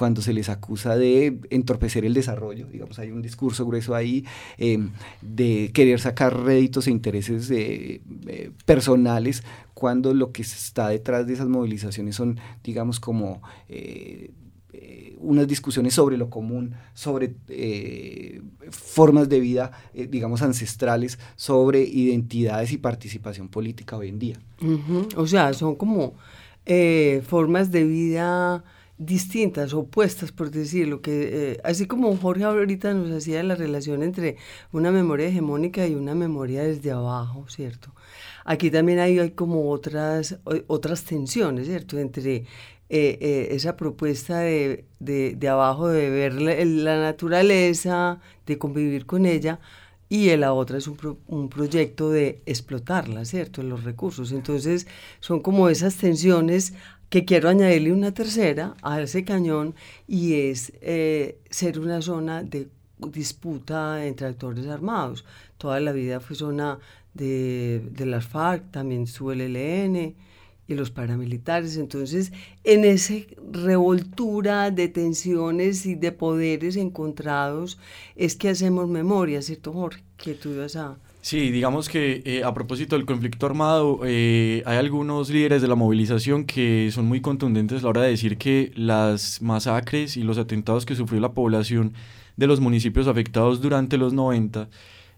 cuando 0.00 0.22
se 0.22 0.32
les 0.32 0.48
acusa 0.48 0.96
de 0.96 1.40
entorpecer 1.50 2.06
el 2.06 2.14
desarrollo, 2.14 2.66
digamos, 2.68 2.98
hay 2.98 3.10
un 3.10 3.20
discurso 3.20 3.66
grueso 3.66 3.94
ahí 3.94 4.24
em, 4.56 4.92
de 5.20 5.70
querer 5.74 6.00
sacar 6.00 6.42
réditos 6.42 6.86
e 6.86 6.90
intereses 6.90 7.50
eh, 7.50 8.00
personales, 8.64 9.44
cuando 9.74 10.14
lo 10.14 10.32
que 10.32 10.40
está 10.40 10.88
detrás 10.88 11.26
de 11.26 11.34
esas 11.34 11.48
movilizaciones 11.48 12.16
son, 12.16 12.40
digamos, 12.64 12.98
como... 12.98 13.42
Eh, 13.68 14.30
eh, 14.72 15.16
unas 15.18 15.46
discusiones 15.48 15.92
sobre 15.94 16.16
lo 16.16 16.30
común, 16.30 16.76
sobre 16.94 17.34
formas 18.70 19.28
de 19.28 19.40
vida, 19.40 19.72
digamos, 19.92 20.40
ancestrales, 20.42 21.18
sobre 21.36 21.82
identidades 21.82 22.72
y 22.72 22.78
participación 22.78 23.48
política 23.48 23.96
hoy 23.96 24.08
en 24.08 24.18
día. 24.18 24.40
O 25.16 25.26
sea, 25.26 25.52
son 25.52 25.74
como 25.74 26.14
formas 27.26 27.70
de 27.72 27.84
vida 27.84 28.64
distintas, 29.00 29.72
opuestas, 29.72 30.30
por 30.30 30.50
decirlo, 30.50 31.00
que 31.00 31.58
así 31.64 31.86
como 31.86 32.14
Jorge 32.16 32.44
ahorita 32.44 32.92
nos 32.92 33.10
hacía 33.10 33.42
la 33.42 33.54
relación 33.54 34.02
entre 34.02 34.36
una 34.72 34.92
memoria 34.92 35.26
hegemónica 35.26 35.86
y 35.86 35.94
una 35.94 36.14
memoria 36.14 36.62
desde 36.62 36.90
abajo, 36.90 37.46
¿cierto? 37.48 37.92
Aquí 38.44 38.70
también 38.70 38.98
hay, 38.98 39.18
hay 39.18 39.30
como 39.30 39.70
otras, 39.70 40.38
otras 40.66 41.04
tensiones, 41.04 41.66
¿cierto? 41.66 41.98
Entre 41.98 42.36
eh, 42.36 42.44
eh, 42.90 43.48
esa 43.52 43.76
propuesta 43.76 44.40
de, 44.40 44.84
de, 44.98 45.48
abajo 45.48 45.88
de 45.88 46.10
ver 46.10 46.34
la, 46.42 47.00
naturaleza, 47.00 48.20
de 48.46 48.58
convivir 48.58 49.06
con 49.06 49.26
ella, 49.26 49.60
y 50.08 50.34
la 50.36 50.52
otra 50.52 50.78
es 50.78 50.88
un, 50.88 51.18
un, 51.28 51.48
proyecto 51.48 52.10
de 52.10 52.42
explotarla, 52.46 53.24
¿cierto? 53.24 53.62
Los 53.62 53.84
recursos. 53.84 54.32
Entonces, 54.32 54.88
son 55.20 55.40
como 55.40 55.68
esas 55.68 55.96
tensiones 55.96 56.74
que 57.10 57.24
quiero 57.24 57.48
añadirle 57.48 57.92
una 57.92 58.14
tercera 58.14 58.74
a 58.82 59.00
ese 59.02 59.24
cañón 59.24 59.74
y 60.06 60.34
es 60.34 60.72
eh, 60.80 61.38
ser 61.50 61.78
una 61.78 62.00
zona 62.00 62.42
de 62.42 62.68
disputa 62.98 64.06
entre 64.06 64.28
actores 64.28 64.66
armados. 64.66 65.24
Toda 65.58 65.80
la 65.80 65.92
vida 65.92 66.20
fue 66.20 66.36
zona 66.36 66.78
de, 67.12 67.82
de 67.90 68.06
las 68.06 68.26
FARC, 68.26 68.70
también 68.70 69.06
su 69.06 69.32
el 69.32 69.40
ELN, 69.40 70.14
y 70.68 70.74
los 70.74 70.92
paramilitares. 70.92 71.76
Entonces, 71.76 72.32
en 72.62 72.84
esa 72.84 73.14
revoltura 73.50 74.70
de 74.70 74.86
tensiones 74.86 75.84
y 75.84 75.96
de 75.96 76.12
poderes 76.12 76.76
encontrados 76.76 77.78
es 78.14 78.36
que 78.36 78.50
hacemos 78.50 78.88
memoria, 78.88 79.42
¿cierto, 79.42 79.72
Jorge? 79.72 80.02
Que 80.16 80.34
tú 80.34 80.50
ibas 80.50 80.76
a... 80.76 80.96
Sí, 81.22 81.50
digamos 81.50 81.88
que 81.90 82.22
eh, 82.24 82.44
a 82.44 82.54
propósito 82.54 82.96
del 82.96 83.04
conflicto 83.04 83.44
armado, 83.46 84.00
eh, 84.04 84.62
hay 84.64 84.78
algunos 84.78 85.28
líderes 85.28 85.60
de 85.60 85.68
la 85.68 85.74
movilización 85.74 86.44
que 86.46 86.90
son 86.92 87.06
muy 87.06 87.20
contundentes 87.20 87.80
a 87.80 87.82
la 87.82 87.88
hora 87.90 88.02
de 88.02 88.10
decir 88.10 88.38
que 88.38 88.72
las 88.74 89.42
masacres 89.42 90.16
y 90.16 90.22
los 90.22 90.38
atentados 90.38 90.86
que 90.86 90.94
sufrió 90.96 91.20
la 91.20 91.32
población 91.34 91.92
de 92.36 92.46
los 92.46 92.60
municipios 92.60 93.06
afectados 93.06 93.60
durante 93.60 93.98
los 93.98 94.14
90 94.14 94.70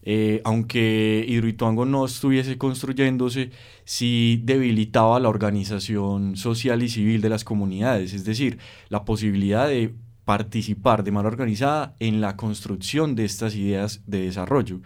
eh, 0.05 0.41
aunque 0.45 1.25
Hidroituango 1.29 1.85
no 1.85 2.05
estuviese 2.05 2.59
construyéndose, 2.59 3.51
sí 3.85 4.41
debilitaba 4.45 5.21
la 5.21 5.29
organización 5.29 6.37
social 6.37 6.83
y 6.83 6.89
civil 6.89 7.21
de 7.21 7.29
las 7.29 7.45
comunidades, 7.45 8.13
es 8.13 8.25
decir, 8.25 8.59
la 8.89 9.05
posibilidad 9.05 9.69
de 9.69 9.95
participar 10.25 11.05
de 11.05 11.11
manera 11.11 11.33
organizada 11.33 11.95
en 11.99 12.21
la 12.21 12.37
construcción 12.37 13.15
de 13.15 13.25
estas 13.25 13.55
ideas 13.55 14.03
de 14.07 14.23
desarrollo. 14.23 14.81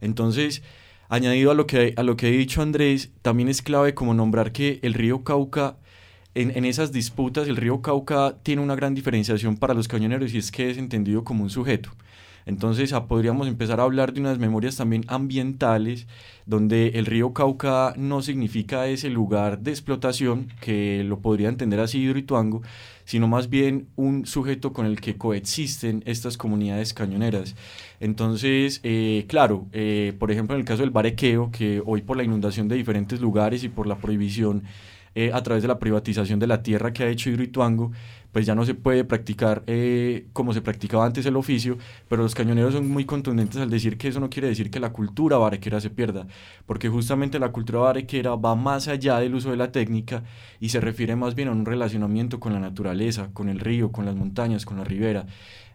Entonces, 0.00 0.62
añadido 1.08 1.50
a 1.50 1.54
lo 1.54 1.66
que, 1.66 1.94
a 1.96 2.02
lo 2.02 2.16
que 2.16 2.26
ha 2.26 2.30
dicho 2.30 2.62
Andrés, 2.62 3.10
también 3.22 3.48
es 3.48 3.62
clave 3.62 3.94
como 3.94 4.14
nombrar 4.14 4.52
que 4.52 4.78
el 4.82 4.94
río 4.94 5.24
Cauca 5.24 5.76
en, 6.34 6.54
en, 6.54 6.66
esas 6.66 6.92
disputas 6.92 7.48
el 7.48 7.56
río 7.56 7.80
Cauca 7.80 8.36
tiene 8.42 8.60
una 8.60 8.76
gran 8.76 8.94
diferenciación 8.94 9.56
para 9.56 9.72
los 9.72 9.88
cañoneros 9.88 10.34
y 10.34 10.38
es 10.38 10.52
que 10.52 10.70
es 10.70 10.76
entendido 10.76 11.24
como 11.24 11.42
un 11.42 11.50
sujeto. 11.50 11.90
Entonces 12.46 12.92
ah, 12.92 13.06
podríamos 13.06 13.48
empezar 13.48 13.80
a 13.80 13.82
hablar 13.82 14.12
de 14.12 14.20
unas 14.20 14.38
memorias 14.38 14.76
también 14.76 15.04
ambientales, 15.08 16.06
donde 16.46 16.90
el 16.90 17.04
río 17.04 17.32
Cauca 17.32 17.92
no 17.96 18.22
significa 18.22 18.86
ese 18.86 19.10
lugar 19.10 19.58
de 19.58 19.72
explotación, 19.72 20.46
que 20.60 21.02
lo 21.04 21.18
podría 21.18 21.48
entender 21.48 21.80
así 21.80 21.98
Hidroituango, 21.98 22.62
sino 23.04 23.26
más 23.26 23.50
bien 23.50 23.88
un 23.96 24.26
sujeto 24.26 24.72
con 24.72 24.86
el 24.86 25.00
que 25.00 25.16
coexisten 25.16 26.04
estas 26.06 26.36
comunidades 26.36 26.94
cañoneras. 26.94 27.56
Entonces, 27.98 28.80
eh, 28.84 29.24
claro, 29.28 29.66
eh, 29.72 30.14
por 30.18 30.30
ejemplo, 30.30 30.54
en 30.54 30.60
el 30.60 30.66
caso 30.66 30.82
del 30.82 30.90
barequeo, 30.90 31.50
que 31.50 31.82
hoy 31.84 32.02
por 32.02 32.16
la 32.16 32.22
inundación 32.22 32.68
de 32.68 32.76
diferentes 32.76 33.20
lugares 33.20 33.64
y 33.64 33.68
por 33.68 33.88
la 33.88 33.98
prohibición 33.98 34.62
eh, 35.18 35.30
a 35.32 35.42
través 35.42 35.62
de 35.62 35.68
la 35.68 35.78
privatización 35.78 36.38
de 36.38 36.46
la 36.46 36.62
tierra 36.62 36.92
que 36.92 37.02
ha 37.02 37.08
hecho 37.08 37.30
Hidroituango, 37.30 37.90
pues 38.32 38.44
ya 38.44 38.54
no 38.54 38.66
se 38.66 38.74
puede 38.74 39.02
practicar 39.02 39.62
eh, 39.66 40.26
como 40.34 40.52
se 40.52 40.60
practicaba 40.60 41.06
antes 41.06 41.24
el 41.24 41.36
oficio, 41.36 41.78
pero 42.06 42.22
los 42.22 42.34
cañoneros 42.34 42.74
son 42.74 42.86
muy 42.86 43.06
contundentes 43.06 43.58
al 43.62 43.70
decir 43.70 43.96
que 43.96 44.08
eso 44.08 44.20
no 44.20 44.28
quiere 44.28 44.48
decir 44.48 44.70
que 44.70 44.78
la 44.78 44.92
cultura 44.92 45.38
barequera 45.38 45.80
se 45.80 45.88
pierda, 45.88 46.26
porque 46.66 46.90
justamente 46.90 47.38
la 47.38 47.50
cultura 47.50 47.78
barequera 47.78 48.34
va 48.34 48.54
más 48.56 48.88
allá 48.88 49.18
del 49.18 49.34
uso 49.34 49.50
de 49.50 49.56
la 49.56 49.72
técnica 49.72 50.22
y 50.60 50.68
se 50.68 50.82
refiere 50.82 51.16
más 51.16 51.34
bien 51.34 51.48
a 51.48 51.52
un 51.52 51.64
relacionamiento 51.64 52.38
con 52.38 52.52
la 52.52 52.60
naturaleza, 52.60 53.30
con 53.32 53.48
el 53.48 53.58
río, 53.58 53.92
con 53.92 54.04
las 54.04 54.16
montañas, 54.16 54.66
con 54.66 54.76
la 54.76 54.84
ribera. 54.84 55.24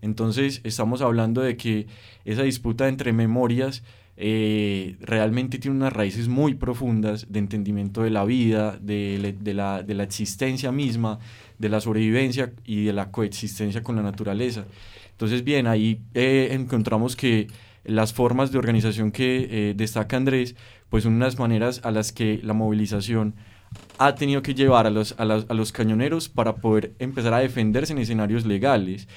Entonces 0.03 0.61
estamos 0.63 1.01
hablando 1.01 1.41
de 1.41 1.57
que 1.57 1.87
esa 2.25 2.43
disputa 2.43 2.87
entre 2.87 3.11
memorias 3.11 3.81
eh, 4.17 4.97
realmente 4.99 5.57
tiene 5.57 5.77
unas 5.77 5.93
raíces 5.93 6.27
muy 6.27 6.55
profundas 6.55 7.27
de 7.29 7.39
entendimiento 7.39 8.03
de 8.03 8.09
la 8.09 8.23
vida, 8.25 8.77
de, 8.81 9.35
la, 9.53 9.83
de 9.83 9.93
la 9.93 10.03
existencia 10.03 10.71
misma, 10.71 11.19
de 11.57 11.69
la 11.69 11.81
sobrevivencia 11.81 12.53
y 12.65 12.85
de 12.85 12.93
la 12.93 13.11
coexistencia 13.11 13.83
con 13.83 13.95
la 13.95 14.03
naturaleza. 14.03 14.65
Entonces, 15.11 15.43
bien, 15.43 15.67
ahí 15.67 16.01
eh, 16.13 16.49
encontramos 16.51 17.15
que 17.15 17.47
las 17.83 18.13
formas 18.13 18.51
de 18.51 18.57
organización 18.57 19.11
que 19.11 19.47
eh, 19.49 19.73
destaca 19.75 20.17
Andrés, 20.17 20.55
pues 20.89 21.03
son 21.03 21.13
unas 21.13 21.39
maneras 21.39 21.81
a 21.83 21.91
las 21.91 22.11
que 22.11 22.39
la 22.43 22.53
movilización 22.53 23.35
ha 23.97 24.15
tenido 24.15 24.41
que 24.41 24.53
llevar 24.53 24.85
a 24.85 24.89
los, 24.89 25.15
a, 25.17 25.25
los, 25.25 25.71
cañoneros 25.71 26.27
para 26.27 26.55
poder 26.55 26.93
empezar 26.99 27.33
a 27.33 27.39
defenderse 27.39 27.93
en 27.93 27.99
escenarios 27.99 28.45
legales. 28.45 29.07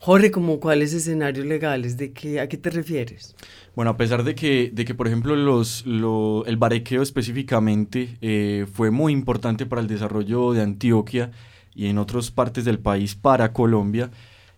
Jorge, 0.00 0.30
¿como 0.30 0.60
cuáles 0.60 0.92
escenarios 0.92 1.44
legales? 1.44 1.96
¿De 1.96 2.12
qué, 2.12 2.40
¿A 2.40 2.48
qué 2.48 2.56
te 2.56 2.70
refieres? 2.70 3.34
Bueno, 3.74 3.90
a 3.90 3.96
pesar 3.96 4.22
de 4.22 4.34
que, 4.34 4.70
de 4.72 4.84
que 4.84 4.94
por 4.94 5.06
ejemplo, 5.06 5.34
los, 5.34 5.84
el 5.86 6.56
barequeo 6.56 7.02
específicamente 7.02 8.16
eh, 8.20 8.66
fue 8.72 8.90
muy 8.90 9.12
importante 9.12 9.66
para 9.66 9.82
el 9.82 9.88
desarrollo 9.88 10.52
de 10.52 10.62
Antioquia, 10.62 11.32
y 11.78 11.86
en 11.86 11.98
otras 11.98 12.32
partes 12.32 12.64
del 12.64 12.80
país 12.80 13.14
para 13.14 13.52
Colombia, 13.52 14.10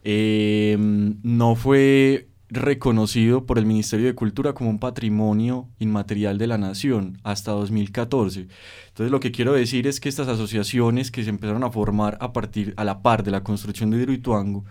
em, 0.05 1.19
no 1.23 1.55
fue 1.55 2.29
reconocido 2.49 3.45
por 3.45 3.59
el 3.59 3.67
Ministerio 3.67 4.07
de 4.07 4.15
Cultura 4.15 4.55
como 4.55 4.71
un 4.71 4.79
patrimonio 4.79 5.69
inmaterial 5.79 6.39
de 6.39 6.47
la 6.47 6.57
nación 6.57 7.19
hasta 7.23 7.53
2014. 7.53 8.49
Entonces 8.89 9.13
lo 9.13 9.21
que 9.21 9.33
quiero 9.33 9.53
decir 9.53 9.87
es 9.87 10.01
que 10.01 10.09
estas 10.09 10.29
asociaciones 10.29 11.11
que 11.11 11.23
se 11.23 11.29
empezaron 11.29 11.63
a 11.63 11.71
formar 11.71 12.17
a 12.23 12.33
partir 12.33 12.73
a 12.79 12.85
la 12.85 13.03
par 13.03 13.23
de 13.23 13.33
la 13.33 13.45
construcción 13.45 13.91
de 13.91 13.99
Hidroituango 13.99 14.65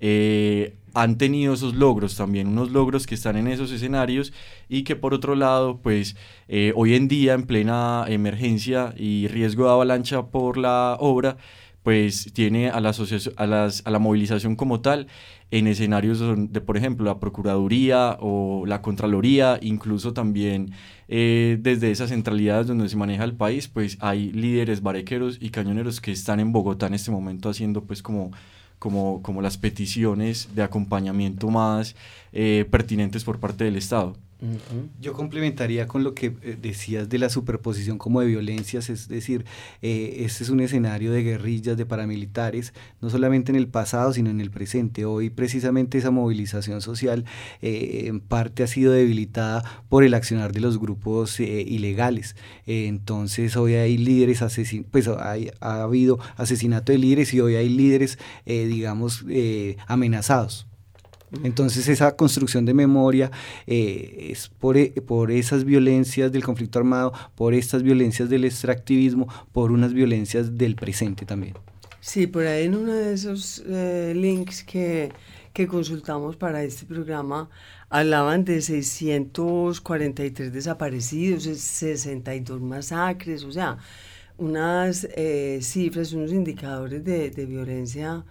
eh, 0.00 0.74
han 0.94 1.18
tenido 1.18 1.54
esos 1.54 1.74
logros 1.74 2.16
también, 2.16 2.48
unos 2.48 2.70
logros 2.70 3.06
que 3.06 3.14
están 3.14 3.36
en 3.36 3.46
esos 3.46 3.70
escenarios 3.70 4.32
y 4.68 4.82
que 4.82 4.96
por 4.96 5.14
otro 5.14 5.34
lado, 5.34 5.78
pues 5.82 6.16
eh, 6.48 6.72
hoy 6.74 6.94
en 6.94 7.08
día 7.08 7.34
en 7.34 7.44
plena 7.44 8.04
emergencia 8.08 8.94
y 8.96 9.28
riesgo 9.28 9.64
de 9.64 9.70
avalancha 9.70 10.26
por 10.26 10.56
la 10.56 10.96
obra, 10.98 11.36
pues 11.82 12.32
tiene 12.32 12.68
a 12.70 12.80
la, 12.80 12.92
a, 13.36 13.46
las, 13.46 13.82
a 13.86 13.90
la 13.90 13.98
movilización 13.98 14.56
como 14.56 14.80
tal 14.80 15.06
en 15.50 15.66
escenarios 15.66 16.20
de, 16.52 16.60
por 16.60 16.76
ejemplo, 16.76 17.06
la 17.06 17.18
Procuraduría 17.18 18.18
o 18.20 18.66
la 18.66 18.82
Contraloría, 18.82 19.58
incluso 19.62 20.12
también 20.12 20.72
eh, 21.08 21.56
desde 21.60 21.90
esas 21.90 22.10
centralidades 22.10 22.66
donde 22.66 22.88
se 22.88 22.96
maneja 22.96 23.24
el 23.24 23.34
país, 23.34 23.68
pues 23.68 23.96
hay 24.00 24.30
líderes 24.32 24.82
barequeros 24.82 25.38
y 25.40 25.48
cañoneros 25.48 26.00
que 26.02 26.12
están 26.12 26.40
en 26.40 26.52
Bogotá 26.52 26.88
en 26.88 26.94
este 26.94 27.10
momento 27.10 27.48
haciendo 27.48 27.84
pues 27.84 28.02
como, 28.02 28.32
como, 28.78 29.22
como 29.22 29.42
las 29.42 29.58
peticiones 29.58 30.54
de 30.54 30.62
acompañamiento 30.62 31.48
más 31.50 31.96
eh, 32.32 32.66
pertinentes 32.70 33.24
por 33.24 33.40
parte 33.40 33.64
del 33.64 33.76
Estado. 33.76 34.16
Yo 35.00 35.14
complementaría 35.14 35.88
con 35.88 36.04
lo 36.04 36.14
que 36.14 36.26
eh, 36.26 36.56
decías 36.60 37.08
de 37.08 37.18
la 37.18 37.28
superposición 37.28 37.98
como 37.98 38.20
de 38.20 38.28
violencias, 38.28 38.88
es 38.88 39.08
decir, 39.08 39.44
eh, 39.82 40.18
este 40.20 40.44
es 40.44 40.50
un 40.50 40.60
escenario 40.60 41.10
de 41.10 41.24
guerrillas, 41.24 41.76
de 41.76 41.84
paramilitares, 41.84 42.72
no 43.00 43.10
solamente 43.10 43.50
en 43.50 43.56
el 43.56 43.66
pasado, 43.66 44.12
sino 44.12 44.30
en 44.30 44.40
el 44.40 44.52
presente. 44.52 45.04
Hoy 45.04 45.30
precisamente 45.30 45.98
esa 45.98 46.12
movilización 46.12 46.80
social 46.82 47.24
eh, 47.62 48.04
en 48.06 48.20
parte 48.20 48.62
ha 48.62 48.68
sido 48.68 48.92
debilitada 48.92 49.64
por 49.88 50.04
el 50.04 50.14
accionar 50.14 50.52
de 50.52 50.60
los 50.60 50.78
grupos 50.78 51.40
ilegales. 51.40 52.36
entonces 52.66 53.56
hoy 53.56 53.74
hay 53.74 53.98
líderes 53.98 54.42
asesinados, 54.42 54.90
pues 54.92 55.08
hay, 55.08 55.50
ha 55.60 55.82
habido 55.82 56.20
asesinato 56.36 56.92
de 56.92 56.98
líderes 56.98 57.34
y 57.34 57.40
hoy 57.40 57.56
hay 57.56 57.68
líderes, 57.68 58.18
digamos, 58.46 59.24
amenazados. 59.86 60.68
Entonces 61.42 61.88
esa 61.88 62.16
construcción 62.16 62.64
de 62.64 62.74
memoria 62.74 63.30
eh, 63.66 64.28
es 64.30 64.48
por, 64.48 64.76
e, 64.76 64.90
por, 65.06 65.30
esas 65.30 65.64
violencias 65.64 66.32
del 66.32 66.44
conflicto 66.44 66.78
armado, 66.78 67.12
por 67.34 67.54
estas 67.54 67.82
violencias 67.82 68.28
del 68.28 68.44
extractivismo, 68.44 69.28
por 69.52 69.70
unas 69.70 69.92
violencias 69.92 70.56
del 70.56 70.74
presente 70.74 71.26
también. 71.26 71.54
Sí, 72.00 72.26
por 72.26 72.46
ahí 72.46 72.64
en 72.66 72.74
uno 72.74 72.92
de 72.92 73.12
esos 73.12 73.62
eh, 73.66 74.12
links 74.16 74.62
que, 74.62 75.12
que 75.52 75.66
consultamos 75.66 76.36
para 76.36 76.62
este 76.62 76.86
programa 76.86 77.50
hablaban 77.90 78.44
de 78.44 78.60
643 78.60 80.52
desaparecidos, 80.52 81.44
62 81.44 82.60
masacres, 82.60 83.44
o 83.44 83.52
sea, 83.52 83.78
unas 84.36 85.08
eh, 85.16 85.58
cifras, 85.62 86.12
unos 86.12 86.32
indicadores 86.32 87.04
de, 87.04 87.30
de 87.30 87.46
violencia 87.46 88.24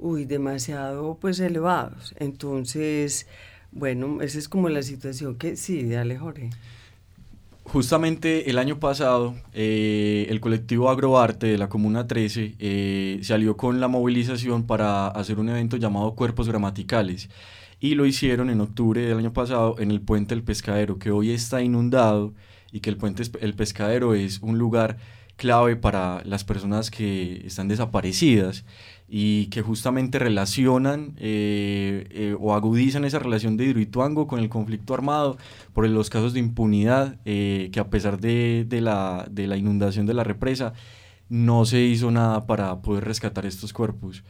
uy, 0.00 0.24
demasiado 0.24 1.18
pues 1.20 1.38
elevados. 1.40 2.14
Entonces, 2.18 3.26
bueno, 3.72 4.20
esa 4.22 4.38
es 4.38 4.48
como 4.48 4.68
la 4.68 4.82
situación 4.82 5.36
que 5.36 5.56
sí, 5.56 5.84
dale 5.84 6.18
Jorge. 6.18 6.50
Justamente 7.64 8.50
el 8.50 8.58
año 8.58 8.80
pasado, 8.80 9.36
eh, 9.52 10.26
el 10.28 10.40
colectivo 10.40 10.90
Agroarte 10.90 11.46
de 11.46 11.58
la 11.58 11.68
Comuna 11.68 12.08
13 12.08 12.56
eh, 12.58 13.20
salió 13.22 13.56
con 13.56 13.78
la 13.78 13.86
movilización 13.86 14.66
para 14.66 15.06
hacer 15.06 15.38
un 15.38 15.50
evento 15.50 15.76
llamado 15.76 16.16
Cuerpos 16.16 16.48
Gramaticales 16.48 17.28
y 17.78 17.94
lo 17.94 18.06
hicieron 18.06 18.50
en 18.50 18.60
octubre 18.60 19.02
del 19.02 19.18
año 19.18 19.32
pasado 19.32 19.76
en 19.78 19.92
el 19.92 20.00
puente 20.00 20.34
El 20.34 20.42
Pescadero, 20.42 20.98
que 20.98 21.12
hoy 21.12 21.30
está 21.30 21.62
inundado 21.62 22.34
y 22.72 22.80
que 22.80 22.90
el 22.90 22.96
puente 22.96 23.22
El 23.40 23.54
Pescadero 23.54 24.14
es 24.14 24.40
un 24.42 24.58
lugar 24.58 24.96
clave 25.36 25.76
para 25.76 26.22
las 26.24 26.44
personas 26.44 26.90
que 26.90 27.46
están 27.46 27.68
desaparecidas 27.68 28.64
y 29.12 29.46
que 29.46 29.60
justamente 29.60 30.20
relacionan 30.20 31.14
eh, 31.18 32.06
eh, 32.10 32.36
o 32.38 32.54
agudizan 32.54 33.04
esa 33.04 33.18
relación 33.18 33.56
de 33.56 33.64
Hidroituango 33.64 34.28
con 34.28 34.38
el 34.38 34.48
conflicto 34.48 34.94
armado 34.94 35.36
por 35.72 35.88
los 35.88 36.10
casos 36.10 36.32
de 36.32 36.38
impunidad 36.38 37.18
eh, 37.24 37.70
que 37.72 37.80
a 37.80 37.90
pesar 37.90 38.20
de, 38.20 38.64
la, 38.70 39.26
de, 39.28 39.48
la, 39.48 39.56
inundación 39.56 40.06
de 40.06 40.14
la 40.14 40.22
represa 40.22 40.74
no 41.28 41.64
se 41.64 41.80
hizo 41.80 42.12
nada 42.12 42.46
para 42.46 42.82
poder 42.82 43.04
rescatar 43.04 43.46
estos 43.46 43.72
cuerpos. 43.72 44.22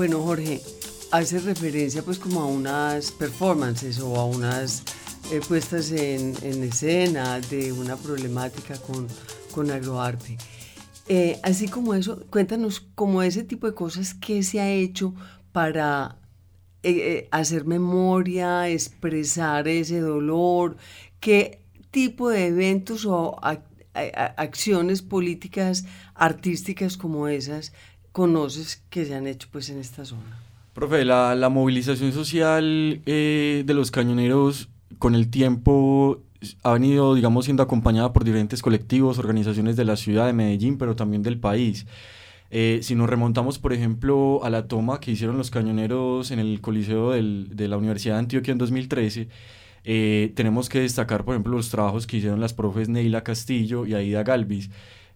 Bueno, 0.00 0.22
Jorge, 0.22 0.62
hace 1.10 1.40
referencia 1.40 2.02
pues 2.02 2.18
como 2.18 2.40
a 2.40 2.46
unas 2.46 3.12
performances 3.12 4.00
o 4.00 4.16
a 4.16 4.24
unas 4.24 4.82
eh, 5.30 5.42
puestas 5.46 5.90
en, 5.90 6.34
escena 6.42 7.38
de 7.38 7.70
una 7.70 7.96
problemática 7.96 8.78
con, 8.78 9.06
con 9.52 9.70
agroarte. 9.70 10.38
Eh, 11.06 11.38
así 11.42 11.68
como 11.68 11.92
eso, 11.92 12.24
cuéntanos 12.30 12.80
como 12.94 13.20
ese 13.22 13.44
tipo 13.44 13.66
de 13.66 13.74
cosas, 13.74 14.14
¿qué 14.14 14.42
se 14.42 14.58
ha 14.58 14.70
hecho 14.70 15.12
para 15.52 16.16
eh, 16.82 17.28
hacer 17.30 17.66
memoria, 17.66 18.70
expresar 18.70 19.68
ese 19.68 20.00
dolor? 20.00 20.78
¿Qué 21.20 21.60
tipo 21.90 22.30
de 22.30 22.46
eventos 22.46 23.04
o 23.04 23.38
acciones 23.92 25.02
políticas, 25.02 25.84
artísticas 26.14 26.96
como 26.96 27.28
esas 27.28 27.74
conoces 28.12 28.82
que 28.90 29.04
se 29.04 29.14
han 29.14 29.26
hecho 29.26 29.48
pues 29.50 29.70
en 29.70 29.78
esta 29.78 30.04
zona? 30.04 30.40
Profe, 30.72 31.04
la, 31.04 31.34
la 31.34 31.48
movilización 31.48 32.12
social 32.12 33.00
eh, 33.06 33.64
de 33.66 33.74
los 33.74 33.90
cañoneros 33.90 34.68
con 34.98 35.14
el 35.14 35.28
tiempo 35.28 36.22
ha 36.62 36.72
venido, 36.72 37.14
digamos, 37.14 37.44
siendo 37.44 37.62
acompañada 37.62 38.12
por 38.12 38.24
diferentes 38.24 38.62
colectivos, 38.62 39.18
organizaciones 39.18 39.76
de 39.76 39.84
la 39.84 39.96
ciudad 39.96 40.26
de 40.26 40.32
Medellín, 40.32 40.78
pero 40.78 40.96
también 40.96 41.22
del 41.22 41.38
país. 41.38 41.86
Eh, 42.50 42.80
si 42.82 42.94
nos 42.94 43.08
remontamos, 43.08 43.58
por 43.58 43.72
ejemplo, 43.72 44.40
a 44.42 44.50
la 44.50 44.66
toma 44.66 45.00
que 45.00 45.12
hicieron 45.12 45.36
los 45.36 45.50
cañoneros 45.50 46.30
en 46.30 46.38
el 46.38 46.60
Coliseo 46.60 47.10
del, 47.10 47.48
de 47.54 47.68
la 47.68 47.76
Universidad 47.76 48.14
de 48.14 48.20
Antioquia 48.20 48.52
en 48.52 48.58
2013, 48.58 49.28
eh, 49.84 50.32
tenemos 50.34 50.68
que 50.68 50.80
destacar, 50.80 51.24
por 51.24 51.34
ejemplo, 51.34 51.56
los 51.56 51.70
trabajos 51.70 52.06
que 52.06 52.16
hicieron 52.16 52.40
las 52.40 52.54
profes 52.54 52.88
Neila 52.88 53.22
Castillo 53.22 53.86
y 53.86 53.94
Aida 53.94 54.22
Galvis 54.22 54.70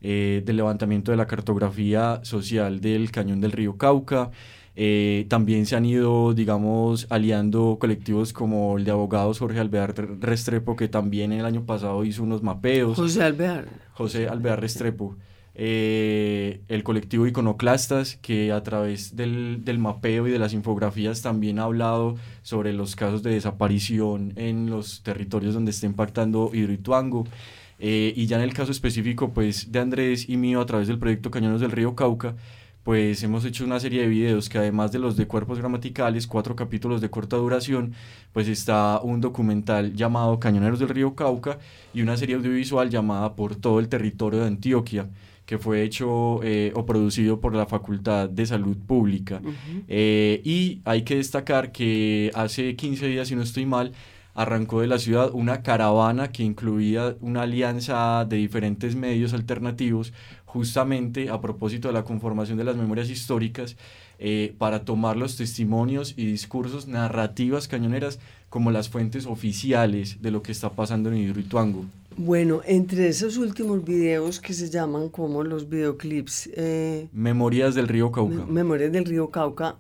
eh, 0.07 0.43
del 0.45 0.59
levantamiento 0.59 1.13
de 1.13 1.17
la 1.17 1.27
cartografía 1.27 2.21
social 2.25 2.83
del 2.83 3.11
cañón 3.11 3.41
del 3.41 3.53
río 3.53 3.79
Cauca. 3.79 4.31
Eh, 4.77 5.25
también 5.31 5.65
se 5.65 5.77
han 5.77 5.87
ido, 5.87 6.35
digamos, 6.35 7.07
aliando 7.09 7.79
colectivos 7.81 8.35
como 8.35 8.77
el 8.77 8.85
de 8.85 8.91
abogados 8.91 9.39
Jorge 9.39 9.61
Alvear 9.61 9.95
Restrepo, 10.21 10.77
que 10.77 10.89
también 10.89 11.33
el 11.33 11.47
año 11.47 11.65
pasado 11.65 12.05
hizo 12.05 12.23
unos 12.23 12.43
mapeos. 12.43 12.99
José 12.99 13.23
Alvear. 13.23 13.67
José 13.95 14.29
Alvear 14.29 14.61
Restrepo. 14.61 15.17
Eh, 15.55 16.61
el 16.69 16.83
colectivo 16.83 17.27
Iconoclastas, 17.27 18.17
que 18.17 18.53
a 18.53 18.63
través 18.63 19.17
del, 19.17 19.65
del, 19.65 19.79
mapeo 19.79 20.29
y 20.29 20.33
de 20.33 20.39
las 20.39 20.53
infografías 20.53 21.23
también 21.23 21.59
ha 21.61 21.63
hablado 21.63 22.17
sobre 22.43 22.75
los 22.75 22.95
casos 22.95 23.23
de 23.23 23.31
desaparición 23.31 24.35
en 24.37 24.69
los 24.69 25.03
territorios 25.03 25.55
donde 25.55 25.71
está 25.71 25.87
impactando 25.87 26.51
Hidroituango. 26.53 27.25
Eh, 27.79 28.13
y 28.17 28.27
ya 28.27 28.37
en 28.37 28.43
el 28.43 28.55
caso 28.55 28.73
específico 28.73 29.33
pues, 29.33 29.73
de 29.73 29.81
Andrés 29.81 30.29
y 30.29 30.37
mío 30.37 30.61
a 30.61 30.67
través 30.67 30.89
del 30.89 30.99
proyecto 30.99 31.31
Cañones 31.31 31.61
del 31.61 31.73
Río 31.73 31.95
Cauca, 31.95 32.35
pues 32.85 33.23
hemos 33.23 33.45
hecho 33.47 33.65
una 33.65 33.81
serie 33.81 34.03
de 34.03 34.09
videos 34.09 34.51
que 34.51 34.59
además 34.59 34.93
de 34.93 34.99
los 34.99 35.17
de 35.17 35.27
cuerpos 35.27 35.59
gramaticales, 35.59 36.27
cuatro 36.27 36.55
capítulos 36.55 37.01
de 37.01 37.09
corta 37.09 37.37
duración, 37.37 37.95
pues 38.33 38.47
está 38.47 39.01
un 39.03 39.23
documental 39.23 39.95
llamado 39.95 40.39
Cañoneros 40.39 40.79
del 40.79 40.91
Río 40.91 41.15
Cauca 41.15 41.59
y 41.95 42.03
una 42.03 42.17
serie 42.19 42.37
audiovisual 42.37 42.91
llamada 42.91 43.35
Por 43.37 43.57
todo 43.57 43.81
el 43.81 43.89
territorio 43.89 44.41
de 44.41 44.49
Antioquia 44.49 45.09
que 45.47 45.59
fue 45.59 45.83
hecho 45.83 46.41
eh, 46.43 46.73
o 46.75 46.87
producido 46.87 47.41
por 47.41 47.55
la 47.55 47.67
Facultad 47.67 48.29
de 48.29 48.47
Salud 48.47 48.77
Pública. 48.87 49.43
Eh, 49.89 50.41
y 50.45 50.81
hay 50.85 51.03
que 51.03 51.17
destacar 51.17 51.71
que 51.71 52.31
hace 52.35 52.77
15 52.77 53.09
días, 53.09 53.29
si 53.29 53.37
no 53.37 53.43
estoy 53.43 53.67
mal, 53.67 53.93
arrancó 54.35 54.81
de 54.81 54.89
la 54.89 54.99
ciudad 54.99 55.31
una 55.33 55.63
caravana 55.63 56.33
que 56.33 56.43
incluía 56.43 57.17
una 57.21 57.43
alianza 57.43 58.25
de 58.29 58.37
diferentes 58.37 58.97
medios 58.97 59.33
alternativos, 59.33 60.13
justamente 60.45 61.31
a 61.31 61.41
propósito 61.41 61.89
de 61.89 61.95
la 61.95 62.05
conformación 62.05 62.59
de 62.59 62.65
las 62.65 62.77
memorias 62.77 63.11
históricas, 63.11 63.77
eh, 64.19 64.55
para 64.59 64.85
tomar 64.85 65.17
los 65.17 65.37
testimonios 65.37 66.15
y 66.17 66.27
discursos, 66.27 66.87
narrativas 66.87 67.69
cañoneras 67.69 68.19
como 68.49 68.71
las 68.71 68.89
fuentes 68.89 69.27
oficiales 69.27 70.23
de 70.23 70.31
lo 70.31 70.43
que 70.43 70.53
está 70.53 70.71
pasando 70.71 71.11
en 71.11 71.17
Hidroituango. 71.17 71.85
Bueno, 72.17 72.61
entre 72.65 73.09
esos 73.09 73.37
últimos 73.37 73.85
videos 73.85 74.39
que 74.39 74.53
se 74.53 74.71
llaman 74.71 75.09
como 75.09 75.43
los 75.43 75.69
videoclips... 75.69 76.51
Eh, 76.55 77.09
Memorias 77.13 77.75
del 77.75 77.89
río 77.89 78.13
Cauca. 78.13 78.47
Memorias 78.47 78.93
del 78.93 79.05
río 79.05 79.31
Cauca. 79.31 79.77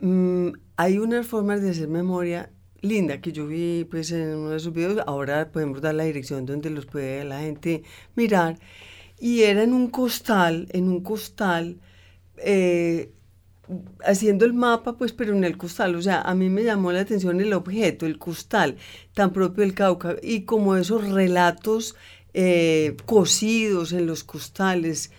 Mm, 0.00 0.50
hay 0.76 0.98
unas 0.98 1.26
formas 1.26 1.60
de 1.60 1.70
hacer 1.70 1.88
memoria 1.88 2.50
linda 2.82 3.20
que 3.20 3.32
yo 3.32 3.46
vi 3.46 3.84
pues 3.90 4.10
en 4.10 4.36
uno 4.36 4.50
de 4.50 4.60
sus 4.60 4.72
videos, 4.72 5.02
ahora 5.06 5.50
podemos 5.50 5.80
dar 5.80 5.94
la 5.94 6.04
dirección 6.04 6.44
donde 6.44 6.68
los 6.68 6.84
puede 6.86 7.24
la 7.24 7.40
gente 7.40 7.82
mirar, 8.14 8.58
y 9.18 9.42
era 9.42 9.62
en 9.62 9.72
un 9.72 9.88
costal, 9.88 10.68
en 10.72 10.88
un 10.88 11.00
costal, 11.00 11.78
eh, 12.38 13.12
haciendo 14.04 14.44
el 14.44 14.52
mapa, 14.52 14.98
pues, 14.98 15.12
pero 15.12 15.32
en 15.32 15.44
el 15.44 15.56
costal, 15.56 15.94
o 15.94 16.02
sea, 16.02 16.20
a 16.20 16.34
mí 16.34 16.50
me 16.50 16.64
llamó 16.64 16.92
la 16.92 17.00
atención 17.00 17.40
el 17.40 17.52
objeto, 17.52 18.04
el 18.04 18.18
costal, 18.18 18.76
tan 19.14 19.32
propio 19.32 19.62
del 19.62 19.74
Cauca, 19.74 20.16
y 20.22 20.42
como 20.42 20.76
esos 20.76 21.08
relatos 21.08 21.94
eh, 22.34 22.96
cosidos 23.06 23.92
en 23.92 24.06
los 24.06 24.24
costales, 24.24 25.12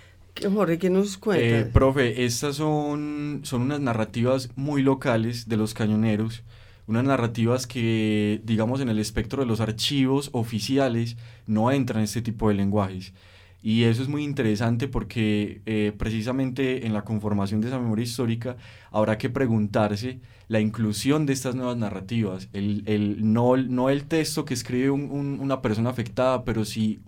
Jorge, 0.52 0.80
¿qué 0.80 0.90
nos 0.90 1.18
cuenta? 1.18 1.60
Eh, 1.60 1.66
profe, 1.66 2.26
estas 2.26 2.58
son, 2.58 3.42
son 3.44 3.62
unas 3.62 3.80
narrativas 3.80 4.50
muy 4.56 4.82
locales 4.82 5.48
de 5.48 5.58
los 5.58 5.74
cañoneros, 5.74 6.44
unas 6.88 7.04
narrativas 7.04 7.68
que, 7.68 8.42
digamos, 8.44 8.82
en 8.82 8.90
el 8.90 9.00
espectro 9.00 9.42
de 9.42 9.48
los 9.48 9.62
archivos 9.62 10.30
oficiales 10.34 11.18
no 11.48 11.72
entran 11.72 12.00
en 12.00 12.06
este 12.06 12.22
tipo 12.22 12.50
de 12.50 12.56
lenguajes. 12.56 13.14
Y 13.62 13.84
eso 13.84 14.04
es 14.04 14.10
muy 14.10 14.26
interesante 14.26 14.90
porque 14.90 15.62
eh, 15.66 15.94
precisamente 15.98 16.86
en 16.86 16.92
la 16.92 17.06
conformación 17.06 17.62
de 17.62 17.70
esa 17.70 17.80
memoria 17.80 18.04
histórica 18.04 18.58
habrá 18.92 19.18
que 19.18 19.30
preguntarse 19.30 20.20
la 20.50 20.60
inclusión 20.60 21.26
de 21.26 21.32
estas 21.32 21.56
nuevas 21.56 21.78
narrativas, 21.78 22.50
el, 22.52 22.84
el 22.86 23.32
no, 23.32 23.56
no 23.56 23.90
el 23.90 24.04
texto 24.04 24.44
que 24.44 24.54
escribe 24.54 24.92
una 24.92 25.62
persona 25.62 25.92
afectada, 25.92 26.44
pero 26.44 26.66
sí 26.66 27.00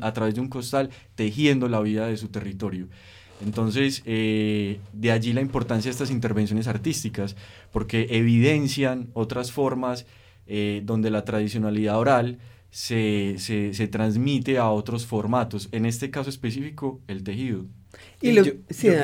a 0.00 0.12
través 0.12 0.34
de 0.34 0.40
un 0.40 0.48
costal 0.48 0.90
tejiendo 1.14 1.68
la 1.68 1.80
vida 1.80 2.08
de 2.08 2.16
su 2.16 2.28
territorio. 2.28 2.88
Entonces, 3.44 4.02
eh, 4.06 4.78
de 4.92 5.12
allí 5.12 5.32
la 5.32 5.40
importancia 5.40 5.88
de 5.88 5.92
estas 5.92 6.10
intervenciones 6.10 6.66
artísticas, 6.68 7.36
porque 7.72 8.06
evidencian 8.10 9.08
otras 9.14 9.52
formas 9.52 10.06
eh, 10.46 10.82
donde 10.84 11.10
la 11.10 11.24
tradicionalidad 11.24 11.98
oral 11.98 12.38
se, 12.70 13.36
se, 13.38 13.88
transmite 13.88 14.56
a 14.58 14.70
otros 14.70 15.06
formatos, 15.06 15.68
en 15.72 15.84
este 15.84 16.10
caso 16.10 16.30
específico, 16.30 17.00
el 17.06 17.22
tejido. 17.22 17.66
Y 18.22 18.34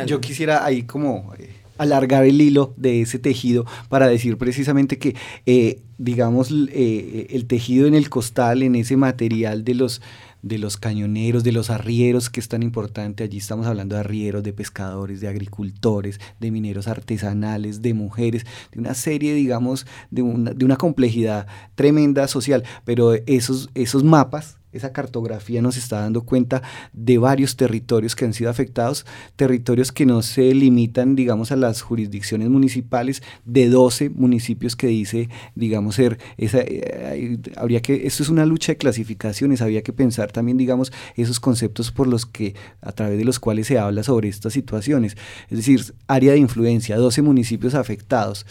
yo, 0.07 0.21
quisiera 0.21 0.65
ahí 0.65 0.85
como 0.85 1.35
eh, 1.39 1.51
alargar 1.77 2.25
el 2.25 2.41
hilo 2.41 2.75
de 2.77 3.03
ese 3.03 3.19
tejido 3.19 3.67
para 3.91 4.09
decir 4.09 4.39
precisamente 4.39 4.99
que, 4.99 5.15
eh, 5.45 5.83
digamos, 5.99 6.51
eh, 6.51 7.27
el 7.31 7.47
tejido 7.47 7.87
en 7.87 7.95
el 7.95 8.09
costal, 8.09 8.63
en 8.63 8.75
ese 8.75 8.97
material 8.97 9.65
de 9.65 9.75
los 9.75 10.01
de 10.43 10.59
los 10.59 10.77
cañoneros, 10.77 11.45
de 11.45 11.53
los 11.53 11.71
arrieros, 11.71 12.31
que 12.31 12.41
es 12.41 12.49
tan 12.49 12.63
importante. 12.63 13.25
Allí 13.25 13.39
estamos 13.39 13.67
hablando 13.67 13.95
de 13.95 14.01
arrieros, 14.01 14.43
de 14.43 14.53
pescadores, 14.53 15.21
de 15.21 15.29
agricultores, 15.29 16.21
de 16.41 16.51
mineros 16.51 16.89
artesanales, 16.89 17.83
de 17.83 17.95
mujeres, 17.95 18.47
de 18.73 18.81
una 18.81 18.95
serie, 18.95 19.35
digamos, 19.35 19.87
de 20.11 20.23
una, 20.23 20.53
de 20.53 20.65
una 20.65 20.77
complejidad 20.77 21.47
tremenda 21.75 22.29
social. 22.29 22.65
Pero 22.85 23.15
esos, 23.15 23.71
esos 23.75 24.05
mapas 24.05 24.58
esa 24.73 24.93
cartografía 24.93 25.63
nos 25.63 25.77
está 25.77 26.01
dando 26.01 26.23
cuenta 26.23 26.63
de 26.93 27.19
varios 27.19 27.57
territorios 27.57 28.15
que 28.15 28.25
han 28.25 28.35
sido 28.35 28.51
afectados, 28.51 29.07
territorios 29.37 29.93
que 29.93 30.07
no 30.07 30.23
se 30.23 30.55
limitan, 30.55 31.17
digamos, 31.17 31.53
a 31.53 31.57
las 31.57 31.83
jurisdicciones 31.83 32.49
municipales, 32.49 33.23
de 33.45 33.69
12 33.69 34.11
municipios 34.11 34.77
que 34.77 34.89
dice, 34.89 35.29
digamos, 35.55 35.95
ser, 35.95 36.19
esa, 36.37 36.59
eh, 36.61 37.39
habría 37.57 37.81
que, 37.81 38.07
esto 38.07 38.23
es 38.23 38.29
una 38.29 38.45
lucha 38.45 38.73
de 38.73 38.77
clasificaciones, 38.77 39.63
había 39.63 39.83
que 39.83 39.93
pensar 39.93 40.33
también, 40.33 40.59
digamos, 40.59 40.93
esos 41.17 41.41
conceptos 41.41 41.91
por 41.91 42.07
los 42.07 42.27
que, 42.27 42.55
a 42.83 42.93
través 42.93 43.19
de 43.19 43.25
los 43.25 43.41
cuales 43.41 43.67
se 43.67 43.79
habla 43.79 44.03
sobre 44.03 44.29
estas 44.29 44.53
situaciones, 44.53 45.17
es 45.49 45.59
decir, 45.59 45.95
área 46.07 46.33
de 46.33 46.39
influencia, 46.39 46.97
12 46.97 47.23
municipios 47.23 47.75
afectados. 47.75 48.47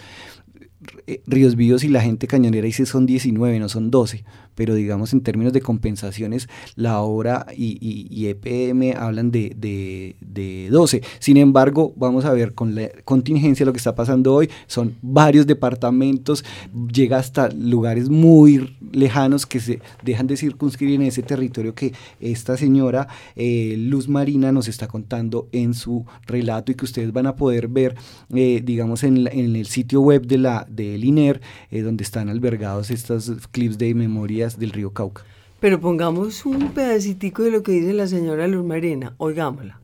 Ríos 1.26 1.56
Vivos 1.56 1.84
y 1.84 1.90
la 1.90 2.02
gente 2.02 2.28
cañonera 2.28 2.66
dice 2.66 2.86
son 2.86 3.06
19, 3.06 3.60
no 3.60 3.68
son 3.68 3.90
12 3.90 4.24
pero 4.58 4.74
digamos 4.74 5.14
en 5.14 5.22
términos 5.22 5.54
de 5.54 5.62
compensaciones, 5.62 6.50
la 6.76 7.02
obra 7.02 7.46
y, 7.56 8.26
EPM 8.28 8.98
hablan 8.98 9.30
de, 9.30 9.56
de, 9.56 10.68
12. 10.72 11.04
Sin 11.20 11.38
embargo, 11.38 11.94
vamos 11.96 12.26
a 12.26 12.34
ver 12.34 12.56
con 12.56 12.74
la 12.74 12.90
contingencia 13.06 13.68
lo 13.68 13.72
que 13.72 13.78
está 13.78 13.94
pasando 13.94 14.34
hoy, 14.34 14.50
son 14.66 14.96
varios 15.04 15.46
departamentos, 15.46 16.44
llega 16.92 17.20
hasta 17.20 17.50
lugares 17.50 18.10
muy 18.10 18.76
lejanos 18.92 19.46
que 19.46 19.60
se 19.60 19.80
dejan 20.04 20.26
de 20.26 20.38
circunscribir 20.38 20.96
en 20.96 21.04
ese 21.04 21.22
territorio 21.22 21.76
que 21.76 21.94
esta 22.20 22.58
señora 22.58 23.08
eh, 23.36 23.76
Luz 23.78 24.10
Marina 24.10 24.52
nos 24.52 24.68
está 24.68 24.88
contando 24.88 25.50
en 25.52 25.76
su 25.76 26.06
relato 26.26 26.72
y 26.72 26.76
que 26.76 26.86
ustedes 26.86 27.14
van 27.14 27.28
a 27.28 27.36
poder 27.36 27.68
ver, 27.68 27.96
eh, 28.34 28.64
digamos, 28.66 29.04
en, 29.04 29.28
en, 29.28 29.56
el 29.56 29.68
sitio 29.68 30.02
web 30.02 30.26
de 30.26 30.40
la 30.40 30.66
del 30.68 31.06
INER, 31.06 31.42
eh, 31.70 31.82
donde 31.82 32.04
están 32.04 32.30
albergados 32.30 32.90
estos 32.90 33.32
clips 33.52 33.78
de 33.78 33.94
memoria 33.94 34.47
del 34.56 34.72
río 34.72 34.94
Cauca. 34.94 35.24
Pero 35.60 35.82
pongamos 35.82 36.46
un 36.46 36.72
pedacitico 36.72 37.44
de 37.44 37.52
lo 37.52 37.64
que 37.64 37.72
dice 37.72 37.92
la 37.94 38.08
señora 38.08 38.48
Luz 38.48 38.64
Marina, 38.64 39.16
oigámosla. 39.18 39.82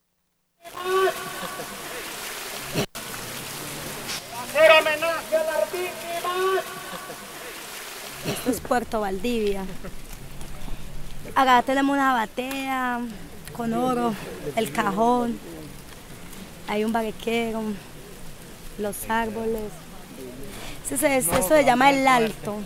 Esto 8.27 8.51
es 8.51 8.61
Puerto 8.61 9.01
Valdivia. 9.01 9.65
Acá 11.35 11.63
tenemos 11.63 11.95
una 11.95 12.13
batea 12.13 13.01
con 13.53 13.73
oro, 13.73 14.13
el 14.55 14.71
cajón, 14.71 15.39
hay 16.67 16.83
un 16.83 16.93
baguequero, 16.93 17.61
los 18.77 19.09
árboles. 19.09 19.71
Eso, 20.91 21.07
eso 21.07 21.47
se 21.47 21.65
llama 21.65 21.89
el 21.89 22.07
alto 22.07 22.57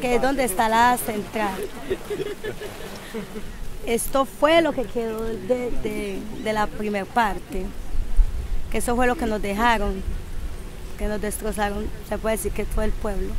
que 0.00 0.14
es 0.14 0.22
donde 0.22 0.44
está 0.44 0.68
la 0.68 0.96
central. 0.96 1.54
Esto 3.86 4.24
fue 4.24 4.62
lo 4.62 4.72
que 4.72 4.84
quedó 4.84 5.24
de, 5.24 6.20
la 6.44 6.66
primera 6.66 7.04
parte, 7.04 7.66
que 8.70 8.78
eso 8.78 8.94
fue 8.94 9.06
lo 9.06 9.16
que 9.16 9.26
nos 9.26 9.42
dejaron, 9.42 10.02
que 10.98 11.06
nos 11.06 11.20
destrozaron, 11.20 11.88
se 12.08 12.16
puede 12.18 12.36
decir 12.36 12.52
que 12.52 12.64
fue 12.64 12.84
el 12.84 12.92
pueblo. 12.92 13.32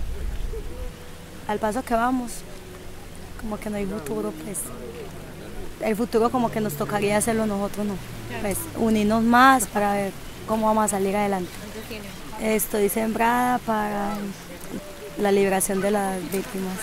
Al 1.47 1.59
paso 1.59 1.83
que 1.83 1.93
vamos, 1.93 2.31
como 3.39 3.57
que 3.57 3.69
no 3.69 3.77
hay 3.77 3.86
futuro, 3.86 4.33
pues 4.43 4.59
el 5.81 5.95
futuro 5.95 6.29
como 6.29 6.51
que 6.51 6.62
nos 6.62 6.73
tocaría 6.73 7.17
hacerlo 7.17 7.45
nosotros, 7.45 7.86
no. 7.86 7.95
Pues 8.41 8.57
unirnos 8.77 9.23
más 9.23 9.67
para 9.67 9.93
ver 9.93 10.12
cómo 10.47 10.67
vamos 10.67 10.86
a 10.86 10.88
salir 10.88 11.15
adelante. 11.15 11.51
Estoy 12.41 12.89
sembrada 12.89 13.59
para 13.59 14.17
la 15.19 15.32
liberación 15.32 15.82
de 15.82 15.91
las 15.91 16.21
víctimas. 16.32 16.80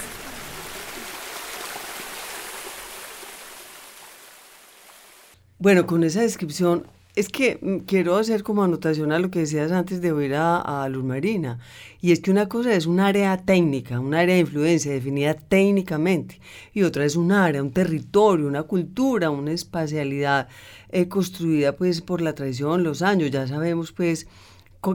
Bueno, 5.59 5.87
con 5.87 6.05
esa 6.05 6.23
descripción, 6.23 6.87
es 7.17 7.29
que 7.29 7.59
mm, 7.61 7.79
quiero 7.87 8.17
hacer 8.17 8.43
como 8.43 8.63
anotación 8.63 9.13
a 9.13 9.19
lo 9.19 9.31
que 9.31 9.41
decías 9.41 9.73
antes 9.73 10.01
de 10.01 10.13
oír 10.13 10.35
a, 10.35 10.85
a 10.85 10.89
Luz 10.89 11.05
Marina, 11.05 11.59
y 12.01 12.13
es 12.13 12.21
que 12.21 12.31
una 12.31 12.49
cosa 12.49 12.75
es 12.75 12.87
un 12.87 13.01
área 13.01 13.37
técnica, 13.37 14.01
un 14.01 14.15
área 14.15 14.37
de 14.37 14.41
influencia 14.41 14.93
definida 14.93 15.35
técnicamente, 15.35 16.41
y 16.73 16.83
otra 16.83 17.05
es 17.05 17.17
un 17.17 17.33
área, 17.33 17.63
un 17.63 17.73
territorio, 17.73 18.47
una 18.47 18.63
cultura, 18.63 19.31
una 19.31 19.53
espacialidad 19.53 20.49
eh, 20.91 21.09
construida 21.09 21.77
pues 21.77 22.01
por 22.01 22.23
la 22.23 22.35
tradición, 22.35 22.85
los 22.85 23.03
años, 23.03 23.31
ya 23.31 23.47
sabemos 23.47 23.93
pues 23.93 24.27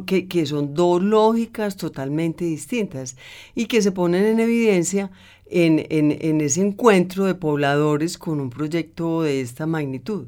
que, 0.05 0.45
son 0.45 0.73
dos 0.73 1.01
lógicas 1.01 1.77
totalmente 1.77 2.45
distintas 2.45 3.15
y 3.53 3.65
que 3.65 3.81
se 3.81 3.91
ponen 3.91 4.25
en 4.25 4.39
evidencia 4.39 5.11
en, 5.47 5.85
en, 5.89 6.17
en, 6.21 6.41
ese 6.41 6.61
encuentro 6.61 7.25
de 7.25 7.35
pobladores 7.35 8.17
con 8.17 8.39
un 8.39 8.49
proyecto 8.49 9.21
de 9.21 9.41
esta 9.41 9.67
magnitud. 9.67 10.27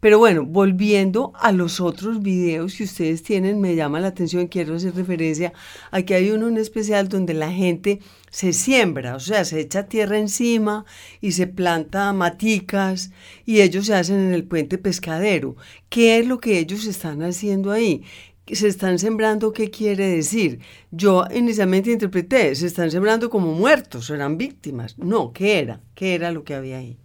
Pero 0.00 0.18
bueno, 0.18 0.44
volviendo 0.44 1.32
a 1.34 1.50
los 1.50 1.80
otros 1.80 2.22
videos 2.22 2.76
que 2.76 2.84
ustedes 2.84 3.24
tienen, 3.24 3.60
me 3.60 3.74
llama 3.74 3.98
la 3.98 4.08
atención, 4.08 4.46
quiero 4.46 4.76
hacer 4.76 4.94
referencia 4.94 5.52
a 5.90 6.02
que 6.02 6.14
hay 6.14 6.30
uno 6.30 6.46
en 6.46 6.56
especial 6.56 7.08
donde 7.08 7.34
la 7.34 7.50
gente 7.50 7.98
se 8.30 8.52
siembra, 8.52 9.16
o 9.16 9.20
sea, 9.20 9.44
se 9.44 9.58
echa 9.58 9.88
tierra 9.88 10.16
encima 10.16 10.84
y 11.20 11.32
se 11.32 11.48
planta 11.48 12.12
maticas 12.12 13.10
y 13.44 13.60
ellos 13.60 13.86
se 13.86 13.94
hacen 13.94 14.20
en 14.20 14.32
el 14.34 14.44
puente 14.44 14.78
pescadero. 14.78 15.56
¿Qué 15.88 16.20
es 16.20 16.26
lo 16.28 16.38
que 16.38 16.60
ellos 16.60 16.84
están 16.84 17.22
haciendo 17.22 17.72
ahí? 17.72 18.04
Se 18.52 18.68
están 18.68 18.98
sembrando, 18.98 19.52
¿qué 19.52 19.70
quiere 19.70 20.06
decir? 20.06 20.60
Yo 20.90 21.24
inicialmente 21.34 21.90
interpreté, 21.90 22.54
se 22.54 22.66
están 22.66 22.90
sembrando 22.90 23.30
como 23.30 23.52
muertos, 23.52 24.10
eran 24.10 24.38
víctimas. 24.38 24.98
No, 24.98 25.32
¿qué 25.32 25.58
era? 25.58 25.80
¿Qué 25.94 26.14
era 26.14 26.32
lo 26.32 26.44
que 26.44 26.54
había 26.54 26.78
ahí? 26.78 26.98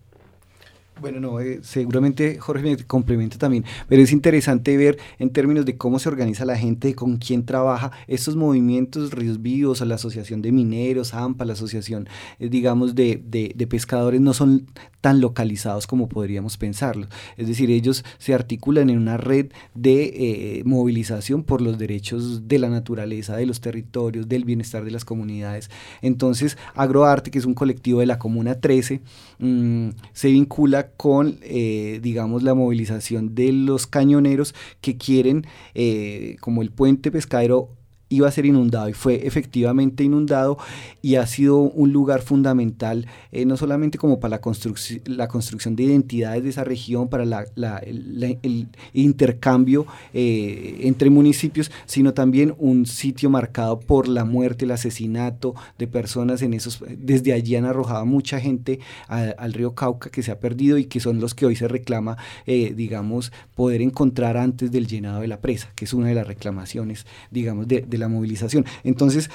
Bueno, 1.01 1.19
no, 1.19 1.39
eh, 1.39 1.59
seguramente 1.63 2.37
Jorge 2.39 2.63
me 2.63 2.77
complementa 2.77 3.37
también, 3.37 3.65
pero 3.89 4.01
es 4.01 4.11
interesante 4.11 4.77
ver 4.77 4.97
en 5.17 5.31
términos 5.31 5.65
de 5.65 5.75
cómo 5.75 5.97
se 5.97 6.07
organiza 6.07 6.45
la 6.45 6.55
gente, 6.55 6.93
con 6.93 7.17
quién 7.17 7.45
trabaja, 7.45 7.91
estos 8.07 8.35
movimientos 8.35 9.11
Ríos 9.11 9.41
Vivos, 9.41 9.81
la 9.81 9.95
Asociación 9.95 10.41
de 10.41 10.51
Mineros, 10.51 11.13
AMPA, 11.13 11.45
la 11.45 11.53
Asociación, 11.53 12.07
eh, 12.39 12.47
digamos, 12.47 12.95
de, 12.95 13.21
de, 13.25 13.67
pescadores, 13.67 14.21
no 14.21 14.33
son 14.33 14.67
tan 15.01 15.19
localizados 15.19 15.87
como 15.87 16.07
podríamos 16.07 16.57
pensarlo. 16.57 17.07
Es 17.37 17.47
decir, 17.47 17.71
ellos 17.71 18.05
se 18.19 18.33
articulan 18.33 18.89
en 18.89 18.97
una 18.97 19.17
red 19.17 19.51
de 19.73 20.03
eh, 20.03 20.63
movilización 20.63 21.43
por 21.43 21.61
los 21.61 21.77
derechos 21.77 22.47
de 22.47 22.59
la 22.59 22.69
naturaleza, 22.69 23.35
de 23.35 23.45
los 23.45 23.59
territorios, 23.59 24.29
del 24.29 24.45
bienestar 24.45 24.85
de 24.85 24.91
las 24.91 25.05
comunidades. 25.05 25.69
Entonces, 26.01 26.57
Agroarte, 26.75 27.31
que 27.31 27.39
es 27.39 27.45
un 27.45 27.55
colectivo 27.55 27.99
de 27.99 28.05
la 28.05 28.19
Comuna 28.19 28.61
13, 28.61 29.01
mm, 29.43 29.89
se 30.13 30.29
vincula 30.31 30.91
con, 30.91 31.37
eh, 31.41 31.99
digamos, 32.01 32.43
la 32.43 32.53
movilización 32.53 33.35
de 33.35 33.51
los 33.51 33.87
cañoneros 33.87 34.55
que 34.81 34.97
quieren, 34.97 35.45
eh, 35.75 36.37
como 36.39 36.61
el 36.61 36.71
puente 36.71 37.11
pescadero, 37.11 37.69
iba 38.15 38.27
a 38.27 38.31
ser 38.31 38.45
inundado 38.45 38.89
y 38.89 38.93
fue 38.93 39.25
efectivamente 39.25 40.03
inundado 40.03 40.57
y 41.01 41.15
ha 41.15 41.25
sido 41.25 41.57
un 41.57 41.91
lugar 41.91 42.21
fundamental 42.21 43.07
eh, 43.31 43.45
no 43.45 43.57
solamente 43.57 43.97
como 43.97 44.19
para 44.19 44.31
la, 44.31 44.41
construcción 44.41 45.01
la 45.05 45.27
construcción 45.27 45.75
de 45.75 45.83
identidades 45.83 46.43
de 46.43 46.49
esa 46.49 46.63
región, 46.63 47.07
para 47.07 47.25
la, 47.25 47.45
el 47.85 48.67
intercambio 48.93 49.85
eh, 50.13 50.81
entre 50.81 51.09
municipios, 51.09 51.71
sino 51.85 52.13
también 52.13 52.55
un 52.57 52.85
sitio 52.85 53.29
marcado 53.29 53.79
por 53.79 54.07
la 54.07 54.25
muerte, 54.25 54.65
el 54.65 54.71
asesinato 54.71 55.55
de 55.77 55.87
personas 55.87 56.41
en 56.41 56.53
esos, 56.53 56.83
desde 56.97 57.33
allí 57.33 57.55
han 57.55 57.65
arrojado 57.65 58.05
mucha 58.05 58.39
gente 58.39 58.79
al 59.07 59.53
río 59.53 59.73
Cauca 59.73 60.09
que 60.09 60.23
se 60.23 60.31
ha 60.31 60.39
perdido 60.39 60.77
y 60.77 60.85
que 60.85 60.99
son 60.99 61.19
los 61.19 61.33
que 61.33 61.45
hoy 61.45 61.55
se 61.55 61.67
reclama, 61.67 62.17
eh, 62.45 62.73
digamos, 62.75 63.31
poder 63.55 63.81
encontrar 63.81 64.37
antes 64.37 64.71
del 64.71 64.87
llenado 64.87 65.21
de 65.21 65.27
la 65.27 65.41
presa, 65.41 65.71
que 65.75 65.85
es 65.85 65.93
una 65.93 66.07
de 66.07 66.15
las 66.15 66.27
reclamaciones, 66.27 67.05
digamos, 67.31 67.67
de, 67.67 67.81
de 67.81 67.97
la 68.03 68.09
movilización. 68.09 68.65
Entonces, 68.83 69.29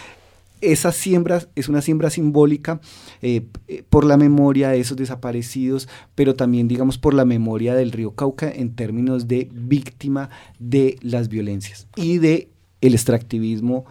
esa 0.61 0.93
siembra 0.93 1.43
es 1.55 1.69
una 1.69 1.83
siembra 1.83 2.11
simbólica 2.11 2.81
eh, 3.23 3.47
eh, 3.69 3.85
por 3.89 4.05
la 4.05 4.17
memoria 4.17 4.71
de 4.71 4.81
esos 4.81 4.97
desaparecidos, 4.97 5.89
pero 6.15 6.35
también, 6.35 6.69
digamos, 6.69 6.99
por 6.99 7.15
la 7.15 7.25
memoria 7.25 7.75
del 7.75 7.93
río 7.93 8.13
Cauca 8.13 8.51
en 8.51 8.75
términos 8.75 9.29
de 9.29 9.49
víctima 9.53 10.31
de 10.59 10.97
las 11.01 11.29
violencias 11.29 11.87
y 11.97 12.19
de 12.19 12.49
el 12.81 12.95
extractivismo 12.95 13.87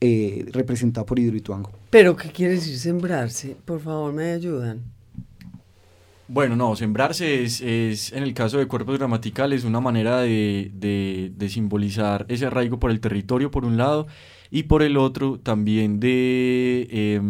eh, 0.00 0.46
representado 0.52 1.06
por 1.06 1.18
Hidroituango. 1.18 1.72
¿Pero 1.90 2.16
qué 2.16 2.30
quiere 2.30 2.54
decir 2.54 2.78
sembrarse? 2.78 3.56
Por 3.64 3.80
favor, 3.80 4.12
me 4.12 4.32
ayudan. 4.32 4.82
Bueno, 6.32 6.54
no, 6.54 6.76
sembrarse 6.76 7.42
es, 7.42 7.60
es, 7.60 8.12
en 8.12 8.22
el 8.22 8.34
caso 8.34 8.58
de 8.58 8.68
cuerpos 8.68 8.96
gramaticales, 8.98 9.64
una 9.64 9.80
manera 9.80 10.20
de, 10.20 10.70
de, 10.72 11.32
de, 11.34 11.48
simbolizar 11.48 12.24
ese 12.28 12.46
arraigo 12.46 12.78
por 12.78 12.92
el 12.92 13.00
territorio, 13.00 13.50
por 13.50 13.64
un 13.64 13.76
lado, 13.76 14.06
y 14.48 14.62
por 14.62 14.84
el 14.84 14.96
otro 14.96 15.40
también 15.40 15.98
de, 15.98 16.86
eh, 16.88 17.20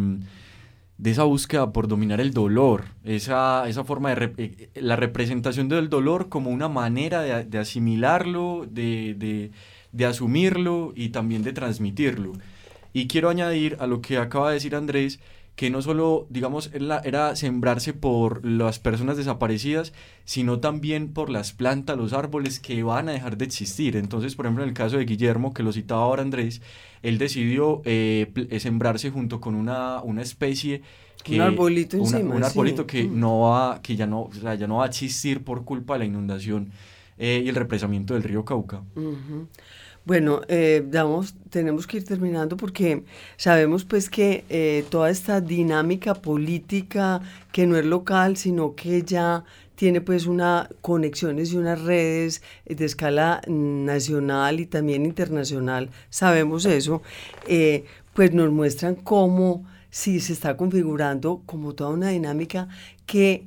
de 0.99 1.11
esa 1.11 1.25
búsqueda 1.25 1.73
por 1.73 1.89
dominar 1.89 2.21
el 2.21 2.35
dolor, 2.35 2.89
esa, 3.03 3.67
esa 3.71 3.85
forma 3.85 4.15
de, 4.15 4.35
eh, 4.37 4.69
la 4.75 4.97
representación 4.97 5.71
del 5.71 5.89
dolor 5.89 6.29
como 6.29 6.51
una 6.51 6.69
manera 6.69 7.23
de, 7.23 7.45
de 7.45 7.59
asimilarlo, 7.59 8.67
de 8.71 9.51
asumirlo 10.07 10.93
y 10.95 11.09
también 11.09 11.43
de 11.43 11.55
transmitirlo. 11.55 12.35
Y 12.93 13.07
quiero 13.07 13.31
añadir 13.31 13.79
a 13.81 13.87
lo 13.87 14.03
que 14.03 14.19
acaba 14.19 14.49
de 14.49 14.55
decir 14.57 14.75
Andrés, 14.75 15.21
que 15.61 15.69
no 15.69 15.83
solo, 15.83 16.27
digamos, 16.31 16.71
era 16.73 17.37
sembrarse 17.37 17.93
por 17.93 18.47
las 18.47 18.79
personas 18.79 19.19
desaparecidas, 19.19 19.93
sino 20.25 20.59
también 20.59 21.13
por 21.13 21.29
las 21.29 21.53
plantas, 21.53 21.99
los 21.99 22.15
árboles 22.15 22.61
que 22.61 22.83
van 22.83 23.11
a 23.11 23.13
dejar 23.13 23.37
de 23.37 23.45
existir. 23.45 23.95
Entonces, 23.99 24.37
por 24.37 24.47
ejemplo, 24.47 24.63
en 24.63 24.71
el 24.71 24.75
caso 24.75 24.97
de 24.97 25.05
Guillermo, 25.05 25.53
que 25.53 25.63
lo 25.63 25.71
citaba 25.75 26.01
ahora 26.01 26.23
Andrés, 26.23 26.63
él 27.03 27.19
decidió 27.19 27.83
eh, 27.85 28.33
eh 28.35 28.59
sembrarse 28.59 29.11
junto 29.11 29.39
con 29.43 29.55
una, 29.55 30.01
una 30.01 30.23
especie 30.23 30.81
que, 31.23 31.35
un 31.35 31.43
arbolito 31.43 31.99
encima, 31.99 32.35
un 32.35 32.43
arbolito 32.43 32.85
sí. 32.85 32.87
que 32.87 33.05
no 33.05 33.41
va 33.41 33.83
que 33.83 33.97
ya 33.97 34.07
no 34.07 34.23
o 34.23 34.33
sea, 34.33 34.55
ya 34.55 34.67
no 34.67 34.77
va 34.77 34.85
a 34.85 34.89
existir 34.89 35.45
por 35.45 35.67
culpa 35.67 35.93
de 35.93 35.99
la 35.99 36.05
inundación 36.07 36.73
eh, 37.19 37.43
y 37.45 37.51
el 37.51 37.55
represamiento 37.55 38.15
del 38.15 38.23
río 38.23 38.47
Cauca 38.47 38.79
uh 38.97 38.99
-huh. 38.99 39.47
Bueno, 40.05 40.41
eh, 40.49 40.83
tenemos 41.51 41.87
que 41.87 41.99
ir 41.99 42.05
terminando 42.05 42.57
porque 42.57 43.05
sabemos 43.37 43.85
pues 43.85 44.09
que 44.09 44.45
eh, 44.49 44.85
toda 44.89 45.11
esta 45.11 45.41
dinámica 45.41 46.15
política 46.15 47.21
que 47.53 47.67
no 47.67 47.77
es 47.77 47.85
local, 47.85 48.37
sino 48.37 48.75
que 48.75 49.03
ya 49.03 49.45
tiene 49.75 50.01
pues 50.01 50.27
unas 50.27 50.69
conexiones 50.81 51.53
y 51.53 51.57
unas 51.57 51.81
redes 51.83 52.43
de 52.67 52.85
escala 52.85 53.41
nacional 53.47 54.61
y 54.61 54.67
también 54.67 55.07
internacional, 55.07 55.91
sabemos 56.11 56.67
eso, 56.67 57.03
eh, 57.47 57.85
pues 58.15 58.33
nos 58.33 58.51
muestran 58.51 58.95
cómo 58.95 59.65
sí 59.91 60.21
se 60.21 60.33
está 60.33 60.57
configurando 60.57 61.43
como 61.47 61.75
toda 61.75 61.91
una 61.91 62.09
dinámica 62.09 62.69
que 63.07 63.45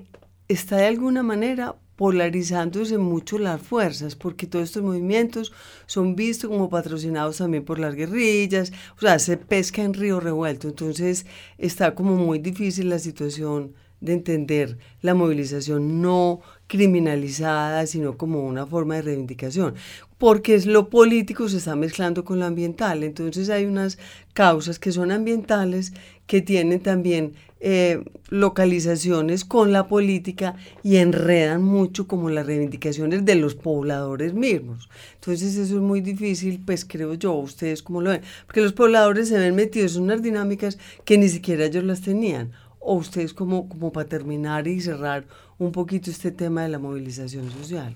está 0.48 0.78
de 0.78 0.88
alguna 0.88 1.24
manera 1.24 1.76
polarizándose 1.96 2.98
mucho 2.98 3.38
las 3.38 3.62
fuerzas, 3.62 4.16
porque 4.16 4.48
todos 4.48 4.66
estos 4.66 4.84
movimientos 4.84 5.54
son 5.86 6.16
vistos 6.16 6.50
como 6.50 6.70
patrocinados 6.70 7.38
también 7.38 7.64
por 7.64 7.80
las 7.80 7.96
guerrillas, 7.96 8.72
o 8.98 9.02
sea, 9.02 9.20
se 9.20 9.38
pesca 9.38 9.84
en 9.84 9.94
río 9.94 10.20
revuelto, 10.20 10.68
entonces 10.68 11.26
está 11.58 11.96
como 11.96 12.16
muy 12.16 12.40
difícil 12.40 12.90
la 12.90 13.00
situación 13.00 13.74
de 14.02 14.14
entender 14.14 14.78
la 15.02 15.14
movilización 15.14 16.02
no 16.02 16.42
criminalizada, 16.68 17.88
sino 17.88 18.18
como 18.18 18.46
una 18.46 18.66
forma 18.66 18.96
de 18.96 19.04
reivindicación, 19.04 19.76
porque 20.18 20.56
es 20.56 20.66
lo 20.66 20.90
político 20.90 21.48
se 21.48 21.58
está 21.58 21.76
mezclando 21.76 22.26
con 22.26 22.40
lo 22.40 22.46
ambiental, 22.46 23.04
entonces 23.04 23.50
hay 23.50 23.66
unas 23.66 23.98
causas 24.34 24.78
que 24.80 24.92
son 24.92 25.12
ambientales 25.12 25.94
que 26.28 26.42
tienen 26.42 26.82
también 26.82 27.34
eh, 27.66 28.04
localizaciones 28.28 29.46
con 29.46 29.72
la 29.72 29.88
política 29.88 30.58
y 30.84 30.98
enredan 30.98 31.64
mucho 31.64 32.08
como 32.08 32.30
las 32.30 32.46
reivindicaciones 32.46 33.24
de 33.24 33.36
los 33.36 33.56
pobladores 33.56 34.34
mismos. 34.34 34.90
Entonces 35.16 35.56
eso 35.56 35.76
es 35.78 35.82
muy 35.82 36.02
difícil, 36.02 36.62
pues 36.66 36.84
creo 36.84 37.14
yo, 37.14 37.32
ustedes 37.36 37.82
como 37.82 38.02
lo 38.02 38.10
ven, 38.10 38.22
porque 38.48 38.60
los 38.60 38.74
pobladores 38.74 39.30
se 39.30 39.38
ven 39.38 39.56
metidos 39.56 39.96
en 39.96 40.04
unas 40.04 40.22
dinámicas 40.22 40.78
que 41.06 41.18
ni 41.18 41.30
siquiera 41.30 41.64
ellos 41.64 41.86
las 41.86 42.02
tenían. 42.02 42.52
O 42.82 42.96
ustedes 42.96 43.34
como, 43.34 43.70
como 43.70 43.94
para 43.94 44.10
terminar 44.10 44.68
y 44.68 44.82
cerrar 44.82 45.26
un 45.58 45.72
poquito 45.72 46.12
este 46.12 46.32
tema 46.32 46.64
de 46.64 46.68
la 46.68 46.80
movilización 46.80 47.50
social. 47.50 47.96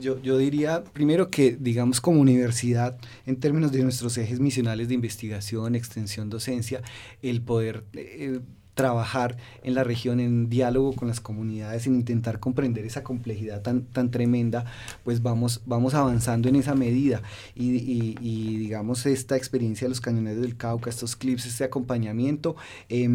Yo, 0.00 0.22
yo, 0.22 0.38
diría 0.38 0.84
primero 0.84 1.28
que, 1.28 1.54
digamos, 1.60 2.00
como 2.00 2.18
universidad, 2.18 2.96
en 3.26 3.36
términos 3.36 3.72
de 3.72 3.82
nuestros 3.82 4.16
ejes 4.16 4.40
misionales 4.40 4.88
de 4.88 4.94
investigación, 4.94 5.74
extensión, 5.74 6.30
docencia, 6.30 6.80
el 7.20 7.42
poder 7.42 7.84
eh, 7.92 8.40
trabajar 8.74 9.36
en 9.62 9.74
la 9.74 9.84
región 9.84 10.20
en 10.20 10.48
diálogo 10.48 10.94
con 10.94 11.08
las 11.08 11.20
comunidades, 11.20 11.86
en 11.86 11.94
intentar 11.94 12.40
comprender 12.40 12.84
esa 12.84 13.02
complejidad 13.02 13.62
tan, 13.62 13.82
tan 13.82 14.10
tremenda, 14.10 14.64
pues 15.04 15.22
vamos, 15.22 15.62
vamos 15.66 15.94
avanzando 15.94 16.48
en 16.48 16.56
esa 16.56 16.74
medida. 16.74 17.22
Y, 17.54 18.56
digamos, 18.56 19.06
esta 19.06 19.36
experiencia 19.36 19.84
de 19.86 19.90
los 19.90 20.00
cañoneros 20.00 20.40
del 20.40 20.56
Cauca, 20.56 20.90
estos 20.90 21.16
clips, 21.16 21.46
este 21.46 21.64
acompañamiento, 21.64 22.56
eh, 22.88 23.08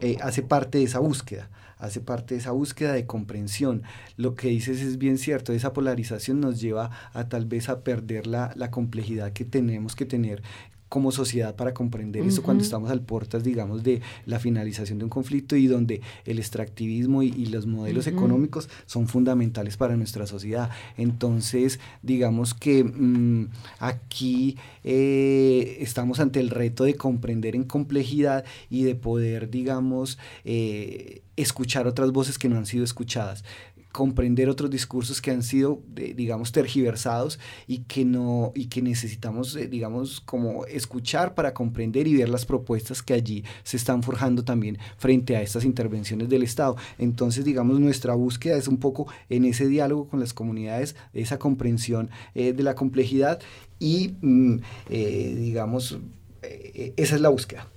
eh, 0.00 0.16
hace 0.22 0.42
parte 0.42 0.78
de 0.78 0.84
esa 0.84 0.98
búsqueda 0.98 1.48
hace 1.80 2.00
parte 2.00 2.34
de 2.34 2.40
esa 2.40 2.52
búsqueda 2.52 2.92
de 2.92 3.06
comprensión. 3.06 3.82
Lo 4.16 4.34
que 4.34 4.48
dices 4.48 4.80
es 4.82 4.98
bien 4.98 5.18
cierto, 5.18 5.52
esa 5.52 5.72
polarización 5.72 6.40
nos 6.40 6.60
lleva 6.60 6.90
a 7.12 7.28
tal 7.28 7.46
vez 7.46 7.68
a 7.68 7.80
perder 7.80 8.26
la, 8.26 8.52
la 8.54 8.70
complejidad 8.70 9.32
que 9.32 9.44
tenemos 9.44 9.96
que 9.96 10.04
tener 10.04 10.42
como 10.90 11.12
sociedad 11.12 11.56
para 11.56 11.72
comprender 11.72 12.20
uh 12.20 12.26
-huh. 12.26 12.28
eso 12.28 12.42
cuando 12.42 12.62
estamos 12.62 12.90
al 12.90 13.00
puertas, 13.00 13.42
digamos, 13.42 13.82
de 13.82 14.02
la 14.26 14.38
finalización 14.38 14.98
de 14.98 15.04
un 15.04 15.10
conflicto 15.10 15.56
y 15.56 15.66
donde 15.66 16.02
el 16.26 16.38
extractivismo 16.38 17.22
y, 17.22 17.28
y 17.28 17.46
los 17.46 17.64
modelos 17.64 18.06
uh 18.06 18.10
-huh. 18.10 18.12
económicos 18.12 18.68
son 18.86 19.06
fundamentales 19.06 19.78
para 19.78 19.96
nuestra 19.96 20.26
sociedad. 20.26 20.68
Entonces, 20.98 21.80
digamos 22.02 22.52
que 22.52 22.84
mmm, 22.84 23.48
aquí 23.78 24.58
eh, 24.84 25.78
estamos 25.80 26.20
ante 26.20 26.40
el 26.40 26.50
reto 26.50 26.84
de 26.84 26.96
comprender 26.96 27.54
en 27.54 27.64
complejidad 27.64 28.44
y 28.68 28.82
de 28.82 28.96
poder, 28.96 29.48
digamos, 29.48 30.18
eh, 30.44 31.22
escuchar 31.36 31.86
otras 31.86 32.10
voces 32.10 32.36
que 32.36 32.48
no 32.48 32.56
han 32.58 32.66
sido 32.66 32.84
escuchadas 32.84 33.44
comprender 33.92 34.48
otros 34.48 34.70
discursos 34.70 35.20
que 35.20 35.30
han 35.30 35.42
sido, 35.42 35.82
digamos, 35.94 36.52
tergiversados 36.52 37.38
y 37.66 37.78
que 37.80 38.04
no 38.04 38.52
y 38.54 38.66
que 38.66 38.82
necesitamos, 38.82 39.56
eh, 39.56 39.68
digamos, 39.68 40.20
como 40.20 40.64
escuchar 40.66 41.34
para 41.34 41.54
comprender 41.54 42.06
y 42.06 42.16
ver 42.16 42.28
las 42.28 42.46
propuestas 42.46 43.02
que 43.02 43.14
allí 43.14 43.44
se 43.62 43.76
están 43.76 44.02
forjando 44.02 44.44
también 44.44 44.78
frente 44.96 45.36
a 45.36 45.42
estas 45.42 45.64
intervenciones 45.64 46.28
del 46.28 46.42
Estado. 46.42 46.76
Entonces, 46.98 47.44
digamos, 47.44 47.80
nuestra 47.80 48.14
búsqueda 48.14 48.56
es 48.56 48.68
un 48.68 48.78
poco 48.78 49.06
en 49.28 49.44
ese 49.44 49.66
diálogo 49.66 50.08
con 50.08 50.20
las 50.20 50.32
comunidades, 50.32 50.96
esa 51.12 51.38
comprensión 51.38 52.10
eh, 52.34 52.52
de 52.52 52.62
la 52.62 52.74
complejidad 52.74 53.40
y, 53.78 54.14
mm, 54.20 54.60
eh, 54.90 55.34
digamos, 55.36 55.98
esa 56.42 57.14
es 57.16 57.20
la 57.20 57.28
búsqueda. 57.28 57.68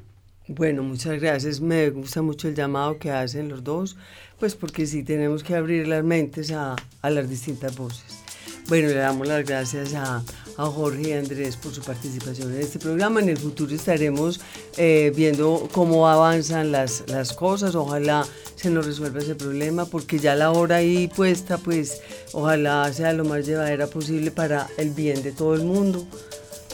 Bueno, 0.53 0.83
muchas 0.83 1.21
gracias. 1.21 1.61
Me 1.61 1.91
gusta 1.91 2.23
mucho 2.23 2.49
el 2.49 2.57
llamado 2.57 2.99
que 2.99 3.13
hacen 3.13 3.49
los 3.49 3.63
dos, 3.63 3.97
pues 4.41 4.57
porque 4.57 4.85
sí 4.85 5.05
tenemos 5.05 5.45
que 5.45 5.55
abrir 5.55 5.87
las 5.87 6.03
mentes 6.03 6.51
a, 6.51 6.75
las 7.05 7.31
distintas 7.31 7.77
voces. 7.77 8.19
Bueno, 8.67 8.89
le 8.89 8.95
damos 8.95 9.29
las 9.29 9.45
gracias 9.47 9.95
a, 9.95 10.25
Jorge 10.57 11.11
y 11.11 11.13
Andrés 11.13 11.57
por 11.57 11.73
su 11.73 11.83
participación 11.83 12.53
en 12.53 12.61
este 12.61 12.81
programa. 12.81 13.21
En 13.21 13.29
el 13.29 13.39
futuro 13.39 13.73
estaremos 13.73 14.41
eh, 14.77 15.13
viendo 15.15 15.69
cómo 15.71 16.09
avanzan 16.09 16.73
las, 16.73 17.05
las 17.07 17.33
cosas. 17.33 17.77
Ojalá 17.77 18.27
se 18.57 18.71
nos 18.71 18.87
resuelva 18.87 19.21
ese 19.21 19.37
problema, 19.37 19.87
porque 19.87 20.19
ya 20.19 20.35
la 20.35 20.51
hora 20.51 20.77
ahí 20.77 21.07
puesta, 21.07 21.59
pues 21.59 22.03
ojalá 22.33 22.93
sea 22.93 23.13
lo 23.13 23.25
más 23.25 23.47
llevadera 23.47 23.87
posible 23.87 24.33
para 24.33 24.67
el 24.79 24.91
bien 24.91 25.23
de 25.23 25.31
todo 25.31 25.55
el 25.55 25.63
mundo. 25.63 26.05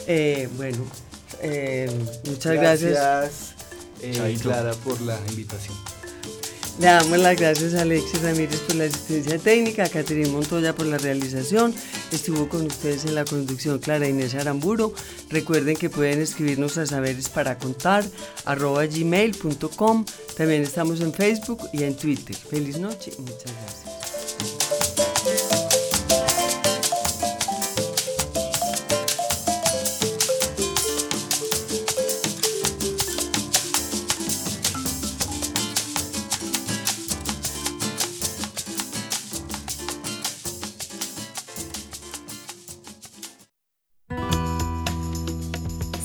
Eh, 0.07 0.49
bueno, 0.57 0.83
eh, 1.41 1.91
muchas 2.25 2.53
gracias 2.55 3.56
eh, 4.01 4.37
Clara 4.41 4.73
por 4.73 4.99
la 5.01 5.19
invitación. 5.29 5.75
Le 6.79 6.85
damos 6.85 7.17
las 7.17 7.35
gracias 7.35 7.73
a 7.73 7.81
Alexis 7.81 8.21
Ramírez 8.21 8.59
por 8.59 8.75
la 8.75 8.83
asistencia 8.83 9.39
técnica, 9.39 9.85
a 9.85 9.89
Caterina 9.89 10.29
Montoya 10.29 10.75
por 10.75 10.85
la 10.85 10.99
realización. 10.99 11.73
Estuvo 12.11 12.47
con 12.47 12.67
ustedes 12.67 13.05
en 13.05 13.15
la 13.15 13.25
conducción 13.25 13.79
Clara 13.79 14.07
Inés 14.07 14.35
Aramburo. 14.35 14.93
Recuerden 15.31 15.75
que 15.75 15.89
pueden 15.89 16.21
escribirnos 16.21 16.77
a 16.77 16.85
saberes 16.85 17.29
para 17.29 17.57
contar 17.57 18.05
arroba 18.45 18.85
gmail.com. 18.85 20.05
También 20.37 20.61
estamos 20.61 21.01
en 21.01 21.13
Facebook 21.13 21.61
y 21.73 21.81
en 21.81 21.95
Twitter. 21.95 22.35
Feliz 22.35 22.77
noche 22.77 23.11
y 23.17 23.21
muchas 23.21 23.51
gracias. 23.51 24.06